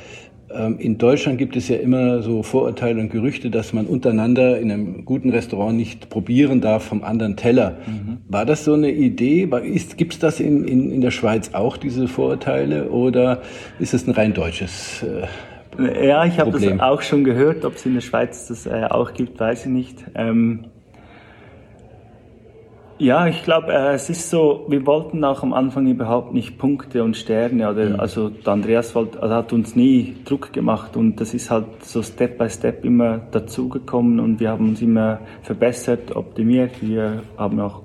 in 0.78 0.98
Deutschland 0.98 1.38
gibt 1.38 1.56
es 1.56 1.68
ja 1.68 1.78
immer 1.78 2.22
so 2.22 2.44
Vorurteile 2.44 3.00
und 3.00 3.10
Gerüchte, 3.10 3.50
dass 3.50 3.74
man 3.74 3.86
untereinander 3.86 4.60
in 4.60 4.72
einem 4.72 5.06
guten 5.06 5.30
Restaurant 5.30 5.78
nicht 5.78 6.10
probieren 6.10 6.62
darf 6.62 6.84
vom 6.84 7.04
anderen 7.04 7.36
Teller. 7.36 7.78
Mhm. 7.86 8.18
War 8.28 8.46
das 8.46 8.66
so 8.66 8.74
eine 8.74 8.92
Idee? 8.92 9.50
Gibt 9.98 10.14
es 10.14 10.20
das 10.20 10.40
in, 10.40 10.66
in, 10.66 10.92
in 10.92 11.02
der 11.02 11.12
Schweiz 11.12 11.54
auch, 11.54 11.78
diese 11.78 12.08
Vorurteile, 12.08 12.90
oder 12.90 13.42
ist 13.80 13.94
es 13.94 14.08
ein 14.08 14.12
rein 14.12 14.34
deutsches 14.34 15.04
äh, 15.04 16.08
Ja, 16.08 16.26
ich 16.26 16.40
habe 16.40 16.52
das 16.52 16.80
auch 16.80 17.02
schon 17.02 17.24
gehört. 17.24 17.66
Ob 17.66 17.76
es 17.76 17.86
in 17.86 17.94
der 17.94 18.02
Schweiz 18.02 18.48
das 18.48 18.66
äh, 18.66 18.86
auch 18.90 19.14
gibt, 19.14 19.40
weiß 19.40 19.66
ich 19.66 19.72
nicht. 19.72 20.04
Ähm, 20.16 20.66
ja, 23.02 23.26
ich 23.26 23.42
glaube, 23.42 23.74
äh, 23.74 23.96
es 23.96 24.12
ist 24.12 24.30
so, 24.30 24.66
wir 24.68 24.86
wollten 24.86 25.24
auch 25.24 25.42
am 25.42 25.54
Anfang 25.54 25.88
überhaupt 25.88 26.34
nicht 26.36 26.60
Punkte 26.60 27.04
und 27.04 27.18
Sterne. 27.18 27.72
Oder, 27.72 27.90
mhm. 27.90 28.00
Also 28.00 28.30
der 28.30 28.54
Andreas 28.54 28.94
wollte, 28.94 29.20
also 29.24 29.34
hat 29.34 29.52
uns 29.54 29.76
nie 29.76 30.18
Druck 30.24 30.54
gemacht 30.54 30.96
und 30.96 31.20
das 31.20 31.34
ist 31.34 31.50
halt 31.50 31.84
so 31.84 32.04
Step 32.04 32.38
by 32.38 32.48
Step 32.48 32.86
immer 32.86 33.18
dazugekommen 33.18 34.20
und 34.20 34.40
wir 34.40 34.52
haben 34.52 34.70
uns 34.70 34.84
immer 34.84 35.20
verbessert, 35.42 36.16
optimiert. 36.16 36.74
Wir 36.82 37.24
haben 37.38 37.60
auch, 37.60 37.82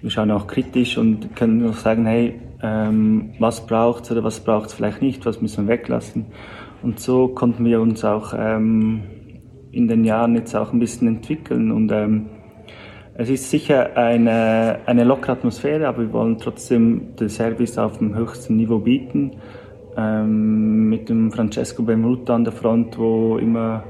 wir 0.00 0.10
schauen 0.10 0.32
auch 0.32 0.48
kritisch 0.48 0.98
und 0.98 1.36
können 1.36 1.68
auch 1.68 1.74
sagen, 1.74 2.04
hey, 2.04 2.40
ähm, 2.64 3.34
was 3.38 3.64
braucht's 3.64 4.10
oder 4.10 4.24
was 4.24 4.40
braucht's 4.40 4.74
vielleicht 4.74 5.02
nicht, 5.02 5.24
was 5.24 5.40
müssen 5.40 5.68
wir 5.68 5.74
weglassen. 5.74 6.26
Und 6.82 6.98
so 6.98 7.28
konnten 7.28 7.64
wir 7.64 7.80
uns 7.80 8.04
auch 8.04 8.34
ähm, 8.36 9.02
in 9.70 9.86
den 9.86 10.02
Jahren 10.04 10.34
jetzt 10.34 10.56
auch 10.56 10.72
ein 10.72 10.80
bisschen 10.80 11.06
entwickeln 11.06 11.70
und 11.70 11.92
ähm, 11.92 12.26
es 13.20 13.28
ist 13.28 13.50
sicher 13.50 13.98
eine, 13.98 14.78
eine 14.86 15.04
lockere 15.04 15.32
Atmosphäre, 15.32 15.86
aber 15.86 15.98
wir 15.98 16.12
wollen 16.14 16.38
trotzdem 16.38 17.14
den 17.16 17.28
Service 17.28 17.76
auf 17.76 17.98
dem 17.98 18.14
höchsten 18.14 18.56
Niveau 18.56 18.78
bieten. 18.78 19.32
Ähm, 19.94 20.88
mit 20.88 21.10
dem 21.10 21.30
Francesco 21.30 21.82
Benvenuto 21.82 22.32
an 22.32 22.44
der 22.44 22.54
Front, 22.54 22.96
wo 22.96 23.36
immer, 23.36 23.84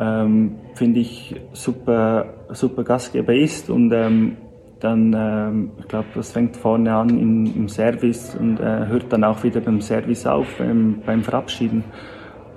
ähm, 0.00 0.56
finde 0.74 0.98
ich, 0.98 1.40
super, 1.52 2.26
super 2.48 2.82
Gastgeber 2.82 3.32
ist. 3.32 3.70
Und 3.70 3.92
ähm, 3.92 4.36
dann, 4.80 5.14
ähm, 5.16 5.70
ich 5.78 5.86
glaube, 5.86 6.08
das 6.16 6.32
fängt 6.32 6.56
vorne 6.56 6.92
an 6.92 7.10
im, 7.10 7.46
im 7.54 7.68
Service 7.68 8.34
und 8.34 8.58
äh, 8.58 8.86
hört 8.88 9.12
dann 9.12 9.22
auch 9.22 9.44
wieder 9.44 9.60
beim 9.60 9.80
Service 9.80 10.26
auf, 10.26 10.58
beim, 10.58 11.02
beim 11.06 11.22
Verabschieden. 11.22 11.84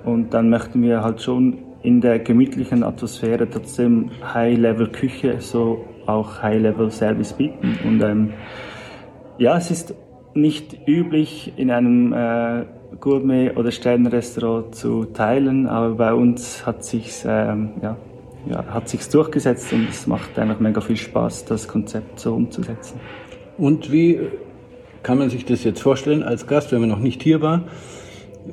Und 0.04 0.34
dann 0.34 0.50
möchten 0.50 0.82
wir 0.82 1.04
halt 1.04 1.22
schon 1.22 1.67
in 1.82 2.00
der 2.00 2.18
gemütlichen 2.18 2.82
Atmosphäre 2.82 3.48
trotzdem 3.48 4.10
High-Level-Küche, 4.34 5.40
so 5.40 5.84
auch 6.06 6.42
High-Level-Service 6.42 7.34
bieten. 7.34 7.78
Und 7.84 8.02
ähm, 8.02 8.32
ja, 9.38 9.56
es 9.56 9.70
ist 9.70 9.94
nicht 10.34 10.76
üblich, 10.86 11.52
in 11.56 11.70
einem 11.70 12.12
äh, 12.12 12.64
Gourmet- 13.00 13.56
oder 13.56 13.70
Sternenrestaurant 13.70 14.74
zu 14.74 15.04
teilen, 15.04 15.66
aber 15.66 15.94
bei 15.94 16.14
uns 16.14 16.66
hat 16.66 16.84
sich's, 16.84 17.24
ähm, 17.26 17.72
ja, 17.82 17.96
ja, 18.48 18.64
hat 18.66 18.88
sich's 18.88 19.08
durchgesetzt 19.08 19.72
und 19.72 19.88
es 19.88 20.06
macht 20.06 20.38
einfach 20.38 20.60
mega 20.60 20.80
viel 20.80 20.96
Spaß, 20.96 21.44
das 21.44 21.68
Konzept 21.68 22.20
so 22.20 22.34
umzusetzen. 22.34 23.00
Und 23.56 23.92
wie 23.92 24.20
kann 25.02 25.18
man 25.18 25.30
sich 25.30 25.44
das 25.44 25.64
jetzt 25.64 25.82
vorstellen 25.82 26.22
als 26.22 26.46
Gast, 26.46 26.72
wenn 26.72 26.80
man 26.80 26.88
noch 26.88 26.98
nicht 26.98 27.22
hier 27.22 27.40
war? 27.40 27.62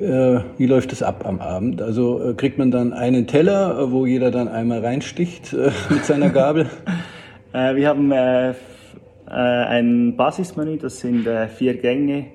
Äh, 0.00 0.40
wie 0.58 0.66
läuft 0.66 0.92
es 0.92 1.02
ab 1.02 1.24
am 1.26 1.40
Abend? 1.40 1.80
Also 1.80 2.22
äh, 2.22 2.34
kriegt 2.34 2.58
man 2.58 2.70
dann 2.70 2.92
einen 2.92 3.26
Teller, 3.26 3.78
äh, 3.78 3.92
wo 3.92 4.04
jeder 4.04 4.30
dann 4.30 4.48
einmal 4.48 4.80
reinsticht 4.80 5.54
mit 5.90 6.04
seiner 6.04 6.28
Gabel? 6.30 6.68
wir 7.52 7.88
haben 7.88 8.12
ein 9.26 10.14
Basismenü, 10.14 10.76
das 10.76 11.00
sind 11.00 11.26
vier 11.56 11.74
Gänge. 11.74 12.26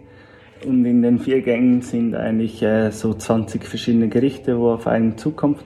Und 0.65 0.83
in 0.85 1.03
den 1.03 1.19
vier 1.19 1.41
Gängen 1.41 1.81
sind 1.81 2.15
eigentlich 2.15 2.65
so 2.89 3.13
20 3.13 3.63
verschiedene 3.63 4.09
Gerichte, 4.09 4.57
wo 4.57 4.71
auf 4.71 4.87
einen 4.87 5.19
zukommt. 5.19 5.63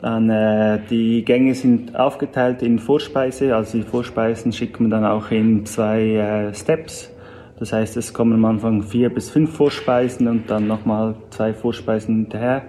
Dann, 0.00 0.82
die 0.90 1.24
Gänge 1.24 1.56
sind 1.56 1.96
aufgeteilt 1.96 2.62
in 2.62 2.78
Vorspeise, 2.78 3.56
also 3.56 3.78
die 3.78 3.84
Vorspeisen 3.84 4.52
schickt 4.52 4.78
man 4.78 4.90
dann 4.90 5.04
auch 5.04 5.32
in 5.32 5.66
zwei 5.66 6.52
Steps 6.54 7.10
das 7.58 7.72
heißt, 7.72 7.96
es 7.96 8.12
kommen 8.12 8.34
am 8.34 8.44
Anfang 8.44 8.82
vier 8.82 9.08
bis 9.08 9.30
fünf 9.30 9.54
Vorspeisen 9.56 10.28
und 10.28 10.50
dann 10.50 10.66
nochmal 10.66 11.14
zwei 11.30 11.54
Vorspeisen 11.54 12.16
hinterher. 12.16 12.62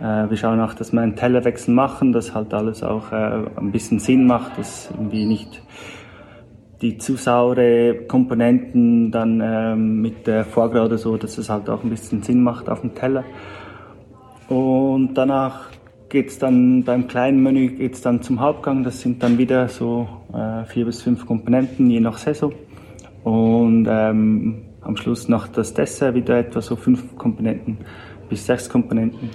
Äh, 0.00 0.28
wir 0.28 0.36
schauen 0.36 0.60
auch, 0.60 0.74
dass 0.74 0.92
wir 0.92 1.00
einen 1.00 1.14
Tellerwechsel 1.14 1.72
machen, 1.72 2.12
dass 2.12 2.34
halt 2.34 2.52
alles 2.52 2.82
auch 2.82 3.12
äh, 3.12 3.44
ein 3.56 3.70
bisschen 3.70 3.98
Sinn 3.98 4.26
macht, 4.26 4.58
dass 4.58 4.90
irgendwie 4.90 5.26
nicht 5.26 5.62
die 6.82 6.96
zu 6.96 7.16
saure 7.16 8.06
Komponenten 8.08 9.10
dann 9.10 9.40
ähm, 9.44 10.00
mit 10.00 10.26
der 10.26 10.44
Foie 10.44 10.82
oder 10.82 10.96
so, 10.96 11.16
dass 11.16 11.36
es 11.36 11.50
halt 11.50 11.68
auch 11.68 11.84
ein 11.84 11.90
bisschen 11.90 12.22
Sinn 12.22 12.42
macht 12.42 12.68
auf 12.68 12.80
dem 12.80 12.94
Teller. 12.94 13.24
Und 14.48 15.14
danach 15.14 15.68
geht's 16.08 16.38
dann 16.38 16.82
beim 16.82 17.06
kleinen 17.06 17.42
Menü 17.42 17.68
geht's 17.76 18.00
dann 18.00 18.22
zum 18.22 18.40
Hauptgang. 18.40 18.82
Das 18.82 19.00
sind 19.00 19.22
dann 19.22 19.38
wieder 19.38 19.68
so 19.68 20.08
äh, 20.32 20.64
vier 20.64 20.86
bis 20.86 21.02
fünf 21.02 21.26
Komponenten, 21.26 21.90
je 21.90 22.00
nach 22.00 22.18
Saison. 22.18 22.52
Und 23.24 23.86
ähm, 23.88 24.62
am 24.80 24.96
Schluss 24.96 25.28
noch 25.28 25.48
das 25.48 25.74
Dessert, 25.74 26.14
wieder 26.14 26.38
etwa 26.38 26.60
so 26.60 26.76
fünf 26.76 27.16
Komponenten 27.16 27.78
bis 28.28 28.46
sechs 28.46 28.68
Komponenten. 28.68 29.30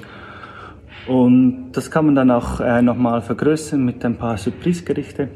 Und 1.08 1.72
das 1.74 1.92
kann 1.92 2.06
man 2.06 2.16
dann 2.16 2.32
auch 2.32 2.60
äh, 2.60 2.82
nochmal 2.82 3.22
vergrößern 3.22 3.84
mit 3.84 4.04
ein 4.04 4.16
paar 4.16 4.38
Surprise-Gerichte. 4.38 5.30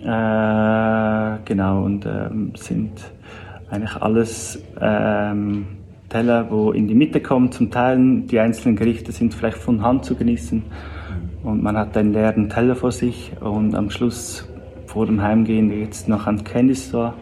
Äh, 0.00 1.38
genau, 1.44 1.82
und 1.84 2.06
ähm, 2.06 2.52
sind 2.54 2.92
eigentlich 3.68 3.96
alles 3.96 4.62
ähm, 4.80 5.66
Teller, 6.08 6.50
wo 6.50 6.70
in 6.70 6.86
die 6.86 6.94
Mitte 6.94 7.20
kommen 7.20 7.50
zum 7.50 7.70
Teilen. 7.70 8.28
Die 8.28 8.38
einzelnen 8.38 8.76
Gerichte 8.76 9.10
sind 9.10 9.34
vielleicht 9.34 9.58
von 9.58 9.82
Hand 9.82 10.04
zu 10.04 10.14
genießen. 10.14 10.62
Und 11.42 11.62
man 11.62 11.76
hat 11.76 11.96
einen 11.96 12.12
leeren 12.12 12.48
Teller 12.48 12.76
vor 12.76 12.92
sich 12.92 13.32
und 13.40 13.74
am 13.74 13.90
Schluss 13.90 14.48
vor 14.86 15.06
dem 15.06 15.20
Heimgehen 15.20 15.70
es 15.88 16.06
noch 16.08 16.26
an 16.26 16.44
Candy 16.44 16.74
Store 16.74 17.14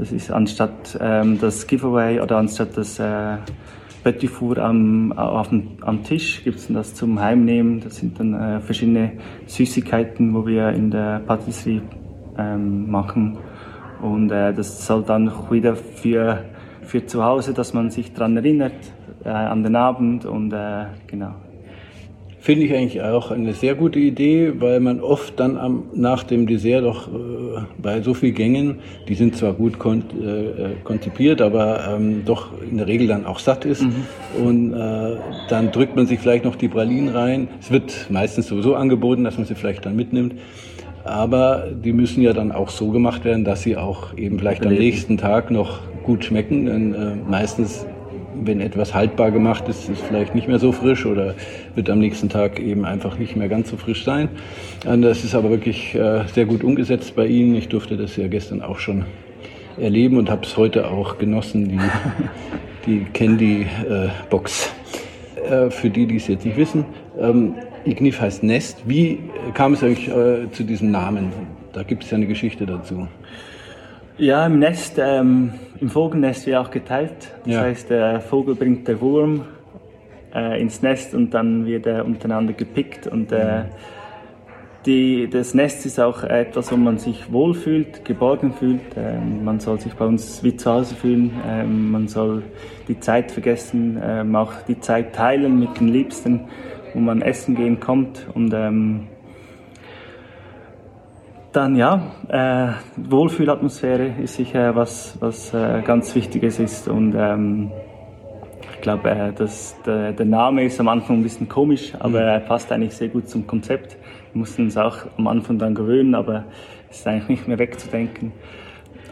das 0.00 0.12
ist 0.12 0.30
anstatt 0.30 0.98
ähm, 0.98 1.38
das 1.38 1.66
Giveaway 1.66 2.20
oder 2.20 2.38
anstatt 2.38 2.74
das 2.74 2.98
äh, 2.98 3.36
Petit 4.02 4.30
Four 4.30 4.56
am, 4.56 5.12
auf 5.12 5.50
dem, 5.50 5.76
am 5.82 6.02
Tisch 6.02 6.42
gibt 6.42 6.56
es 6.56 6.68
das 6.68 6.94
zum 6.94 7.20
Heimnehmen. 7.20 7.80
Das 7.80 7.96
sind 7.96 8.18
dann 8.18 8.32
äh, 8.32 8.60
verschiedene 8.60 9.12
Süßigkeiten, 9.44 10.32
wo 10.32 10.46
wir 10.46 10.70
in 10.70 10.90
der 10.90 11.18
Patisserie 11.18 11.82
ähm, 12.38 12.90
machen. 12.90 13.36
Und 14.00 14.30
äh, 14.30 14.54
das 14.54 14.86
soll 14.86 15.02
dann 15.02 15.28
auch 15.28 15.50
wieder 15.50 15.76
für, 15.76 16.44
für 16.80 17.04
zu 17.04 17.22
Hause, 17.22 17.52
dass 17.52 17.74
man 17.74 17.90
sich 17.90 18.14
daran 18.14 18.38
erinnert, 18.38 18.72
äh, 19.22 19.28
an 19.28 19.62
den 19.62 19.76
Abend 19.76 20.24
und 20.24 20.50
äh, 20.54 20.86
genau. 21.08 21.34
Finde 22.42 22.64
ich 22.64 22.74
eigentlich 22.74 23.02
auch 23.02 23.30
eine 23.30 23.52
sehr 23.52 23.74
gute 23.74 23.98
Idee, 23.98 24.54
weil 24.60 24.80
man 24.80 25.00
oft 25.00 25.38
dann 25.38 25.58
am, 25.58 25.84
nach 25.92 26.22
dem 26.22 26.46
Dessert 26.46 26.84
doch 26.84 27.06
äh, 27.08 27.60
bei 27.76 28.00
so 28.00 28.14
vielen 28.14 28.34
Gängen, 28.34 28.78
die 29.08 29.14
sind 29.14 29.36
zwar 29.36 29.52
gut 29.52 29.78
kon 29.78 30.04
äh, 30.18 30.82
konzipiert, 30.82 31.42
aber 31.42 31.86
ähm, 31.86 32.22
doch 32.24 32.48
in 32.62 32.78
der 32.78 32.86
Regel 32.86 33.08
dann 33.08 33.26
auch 33.26 33.40
satt 33.40 33.66
ist. 33.66 33.82
Mhm. 33.82 34.06
Und 34.42 34.72
äh, 34.72 35.16
dann 35.50 35.70
drückt 35.70 35.96
man 35.96 36.06
sich 36.06 36.18
vielleicht 36.18 36.46
noch 36.46 36.56
die 36.56 36.68
Pralinen 36.68 37.10
rein. 37.10 37.48
Es 37.60 37.70
wird 37.70 38.06
meistens 38.08 38.46
sowieso 38.46 38.74
angeboten, 38.74 39.22
dass 39.22 39.36
man 39.36 39.44
sie 39.46 39.54
vielleicht 39.54 39.84
dann 39.84 39.94
mitnimmt. 39.94 40.36
Aber 41.04 41.68
die 41.84 41.92
müssen 41.92 42.22
ja 42.22 42.32
dann 42.32 42.52
auch 42.52 42.70
so 42.70 42.88
gemacht 42.90 43.26
werden, 43.26 43.44
dass 43.44 43.62
sie 43.62 43.76
auch 43.76 44.16
eben 44.16 44.38
vielleicht 44.38 44.64
am 44.64 44.72
nächsten 44.72 45.18
Tag 45.18 45.50
noch 45.50 45.80
gut 46.04 46.24
schmecken. 46.24 46.64
Denn 46.64 46.94
äh, 46.94 47.16
meistens 47.28 47.84
wenn 48.44 48.60
etwas 48.60 48.94
haltbar 48.94 49.30
gemacht 49.30 49.68
ist, 49.68 49.88
ist 49.88 49.90
es 49.90 50.00
vielleicht 50.00 50.34
nicht 50.34 50.48
mehr 50.48 50.58
so 50.58 50.72
frisch 50.72 51.06
oder 51.06 51.34
wird 51.74 51.90
am 51.90 51.98
nächsten 51.98 52.28
Tag 52.28 52.60
eben 52.60 52.84
einfach 52.84 53.18
nicht 53.18 53.36
mehr 53.36 53.48
ganz 53.48 53.70
so 53.70 53.76
frisch 53.76 54.04
sein. 54.04 54.28
Das 54.84 55.24
ist 55.24 55.34
aber 55.34 55.50
wirklich 55.50 55.94
äh, 55.94 56.24
sehr 56.32 56.46
gut 56.46 56.64
umgesetzt 56.64 57.14
bei 57.16 57.26
Ihnen. 57.26 57.54
Ich 57.54 57.68
durfte 57.68 57.96
das 57.96 58.16
ja 58.16 58.28
gestern 58.28 58.62
auch 58.62 58.78
schon 58.78 59.04
erleben 59.78 60.16
und 60.16 60.30
habe 60.30 60.44
es 60.44 60.56
heute 60.56 60.90
auch 60.90 61.18
genossen, 61.18 61.68
die, 61.68 61.80
die 62.86 63.04
Candy-Box. 63.12 64.70
Äh, 65.48 65.70
für 65.70 65.90
die, 65.90 66.06
die 66.06 66.16
es 66.16 66.28
jetzt 66.28 66.44
nicht 66.44 66.56
wissen, 66.56 66.84
ähm, 67.18 67.54
Ignif 67.84 68.20
heißt 68.20 68.42
Nest. 68.42 68.82
Wie 68.86 69.18
kam 69.54 69.72
es 69.72 69.82
eigentlich 69.82 70.08
äh, 70.08 70.50
zu 70.52 70.64
diesem 70.64 70.90
Namen? 70.90 71.32
Da 71.72 71.82
gibt 71.82 72.04
es 72.04 72.10
ja 72.10 72.16
eine 72.16 72.26
Geschichte 72.26 72.66
dazu. 72.66 73.08
Ja, 74.20 74.44
im 74.44 74.58
Nest, 74.58 74.98
ähm, 74.98 75.54
im 75.80 75.88
Vogelnest 75.88 76.46
wird 76.46 76.58
auch 76.58 76.70
geteilt. 76.70 77.32
Das 77.46 77.54
ja. 77.54 77.60
heißt, 77.62 77.88
der 77.88 78.20
Vogel 78.20 78.54
bringt 78.54 78.86
den 78.86 79.00
Wurm 79.00 79.46
äh, 80.34 80.60
ins 80.60 80.82
Nest 80.82 81.14
und 81.14 81.32
dann 81.32 81.64
wird 81.64 81.86
er 81.86 82.04
untereinander 82.04 82.52
gepickt. 82.52 83.06
Und 83.06 83.32
äh, 83.32 83.62
die, 84.84 85.26
das 85.30 85.54
Nest 85.54 85.86
ist 85.86 85.98
auch 85.98 86.22
etwas, 86.22 86.70
wo 86.70 86.76
man 86.76 86.98
sich 86.98 87.32
wohlfühlt, 87.32 88.04
geborgen 88.04 88.52
fühlt. 88.52 88.82
Ähm, 88.94 89.42
man 89.42 89.58
soll 89.58 89.80
sich 89.80 89.94
bei 89.94 90.04
uns 90.04 90.44
wie 90.44 90.54
zu 90.54 90.70
Hause 90.70 90.96
fühlen. 90.96 91.32
Ähm, 91.48 91.90
man 91.90 92.06
soll 92.06 92.42
die 92.88 93.00
Zeit 93.00 93.30
vergessen, 93.30 93.98
ähm, 94.04 94.36
auch 94.36 94.52
die 94.68 94.78
Zeit 94.80 95.14
teilen 95.14 95.58
mit 95.58 95.80
den 95.80 95.88
Liebsten, 95.88 96.42
wo 96.92 97.00
man 97.00 97.22
essen 97.22 97.54
gehen 97.54 97.80
kommt. 97.80 98.26
Und 98.34 98.52
ähm, 98.52 99.06
Dann 101.52 101.74
ja, 101.74 102.00
äh, 102.28 102.68
Wohlfühlatmosphäre 102.96 104.14
ist 104.22 104.36
sicher 104.36 104.76
was, 104.76 105.16
was 105.18 105.52
äh, 105.52 105.82
ganz 105.84 106.14
Wichtiges 106.14 106.60
ist 106.60 106.86
und 106.86 107.14
ähm, 107.16 107.72
ich 108.72 108.80
glaube, 108.80 109.10
äh, 109.10 109.32
der, 109.84 110.12
der, 110.12 110.26
Name 110.26 110.64
ist 110.64 110.78
am 110.78 110.86
Anfang 110.86 111.18
ein 111.18 111.22
bisschen 111.24 111.48
komisch, 111.48 111.92
aber 111.98 112.20
mhm. 112.20 112.28
er 112.28 112.40
passt 112.40 112.70
eigentlich 112.70 112.94
sehr 112.94 113.08
gut 113.08 113.28
zum 113.28 113.48
Konzept. 113.48 113.96
Wir 114.32 114.38
mussten 114.38 114.62
uns 114.62 114.76
auch 114.76 114.98
am 115.18 115.26
Anfang 115.26 115.58
dann 115.58 115.74
gewöhnen, 115.74 116.14
aber 116.14 116.44
es 116.88 117.00
ist 117.00 117.06
eigentlich 117.08 117.28
nicht 117.28 117.48
mehr 117.48 117.58
wegzudenken. 117.58 118.32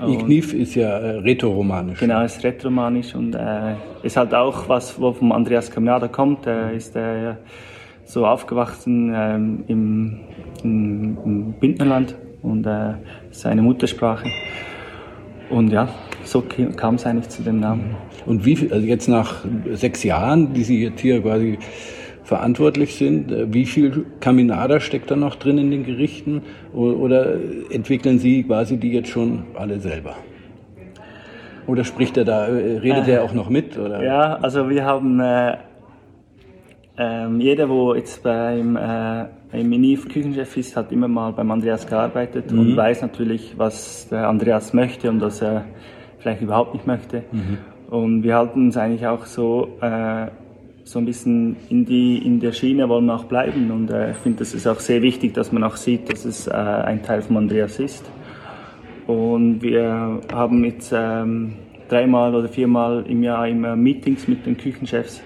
Ignif 0.06 0.54
ist 0.54 0.76
ja 0.76 0.90
äh, 0.90 1.18
rätoromanisch. 1.18 1.98
Genau, 1.98 2.22
ist 2.22 2.44
rätoromanisch 2.44 3.16
und 3.16 3.34
äh, 3.34 3.74
ist 4.04 4.16
halt 4.16 4.32
auch 4.32 4.68
was, 4.68 5.00
wo 5.00 5.12
vom 5.12 5.32
Andreas 5.32 5.72
Caminada 5.72 6.06
kommt. 6.06 6.46
Er 6.46 6.72
ist 6.72 6.94
äh, 6.94 7.34
so 8.04 8.24
aufgewachsen 8.24 9.12
ähm, 9.12 9.64
im, 9.66 10.20
im, 10.62 11.18
im 11.24 11.52
Bündnerland 11.54 12.14
und 12.42 12.66
äh, 12.66 12.94
seine 13.30 13.62
Muttersprache. 13.62 14.28
Und 15.50 15.70
ja, 15.70 15.88
so 16.24 16.42
kam 16.76 16.96
es 16.96 17.06
eigentlich 17.06 17.28
zu 17.28 17.42
dem 17.42 17.60
Namen. 17.60 17.96
Und 18.26 18.44
wie 18.44 18.56
viel, 18.56 18.72
also 18.72 18.86
jetzt 18.86 19.08
nach 19.08 19.44
sechs 19.72 20.04
Jahren, 20.04 20.52
die 20.52 20.64
Sie 20.64 20.82
jetzt 20.82 21.00
hier 21.00 21.22
quasi 21.22 21.58
verantwortlich 22.22 22.96
sind, 22.96 23.32
äh, 23.32 23.52
wie 23.52 23.64
viel 23.64 24.04
Caminada 24.20 24.80
steckt 24.80 25.10
da 25.10 25.16
noch 25.16 25.36
drin 25.36 25.58
in 25.58 25.70
den 25.70 25.84
Gerichten? 25.84 26.42
Oder 26.74 27.36
entwickeln 27.70 28.18
Sie 28.18 28.42
quasi 28.42 28.76
die 28.76 28.92
jetzt 28.92 29.08
schon 29.08 29.44
alle 29.54 29.80
selber? 29.80 30.16
Oder 31.66 31.84
spricht 31.84 32.16
er 32.16 32.24
da, 32.24 32.48
äh, 32.48 32.78
redet 32.78 33.08
äh, 33.08 33.12
er 33.12 33.24
auch 33.24 33.32
noch 33.32 33.48
mit? 33.48 33.78
Oder? 33.78 34.02
Ja, 34.02 34.34
also 34.36 34.68
wir 34.68 34.84
haben 34.84 35.20
äh, 35.20 35.56
äh, 36.98 37.28
jeder, 37.38 37.68
wo 37.68 37.94
jetzt 37.94 38.22
beim 38.22 38.76
äh, 38.76 39.26
im 39.52 39.72
INIF 39.72 40.08
Küchenchef 40.08 40.56
ist, 40.56 40.76
hat 40.76 40.92
immer 40.92 41.08
mal 41.08 41.32
beim 41.32 41.50
Andreas 41.50 41.86
gearbeitet 41.86 42.50
mhm. 42.50 42.58
und 42.58 42.76
weiß 42.76 43.02
natürlich, 43.02 43.54
was 43.56 44.08
der 44.08 44.28
Andreas 44.28 44.74
möchte 44.74 45.08
und 45.08 45.20
was 45.20 45.40
er 45.40 45.64
vielleicht 46.18 46.42
überhaupt 46.42 46.74
nicht 46.74 46.86
möchte. 46.86 47.22
Mhm. 47.32 47.58
Und 47.90 48.22
wir 48.22 48.36
halten 48.36 48.66
uns 48.66 48.76
eigentlich 48.76 49.06
auch 49.06 49.24
so, 49.24 49.78
äh, 49.80 50.26
so 50.84 50.98
ein 50.98 51.06
bisschen 51.06 51.56
in, 51.70 51.86
die, 51.86 52.18
in 52.18 52.40
der 52.40 52.52
Schiene 52.52 52.88
wollen 52.88 53.06
wir 53.06 53.14
auch 53.14 53.24
bleiben. 53.24 53.70
Und 53.70 53.90
äh, 53.90 54.10
ich 54.10 54.16
finde, 54.18 54.40
das 54.40 54.52
ist 54.52 54.66
auch 54.66 54.80
sehr 54.80 55.00
wichtig, 55.00 55.32
dass 55.32 55.52
man 55.52 55.64
auch 55.64 55.76
sieht, 55.76 56.12
dass 56.12 56.24
es 56.26 56.46
äh, 56.46 56.52
ein 56.52 57.02
Teil 57.02 57.22
von 57.22 57.38
Andreas 57.38 57.78
ist. 57.78 58.04
Und 59.06 59.62
wir 59.62 60.20
haben 60.30 60.64
jetzt 60.64 60.92
ähm, 60.94 61.54
dreimal 61.88 62.34
oder 62.34 62.48
viermal 62.48 63.04
im 63.08 63.22
Jahr 63.22 63.48
immer 63.48 63.74
Meetings 63.74 64.28
mit 64.28 64.44
den 64.44 64.58
Küchenchefs 64.58 65.22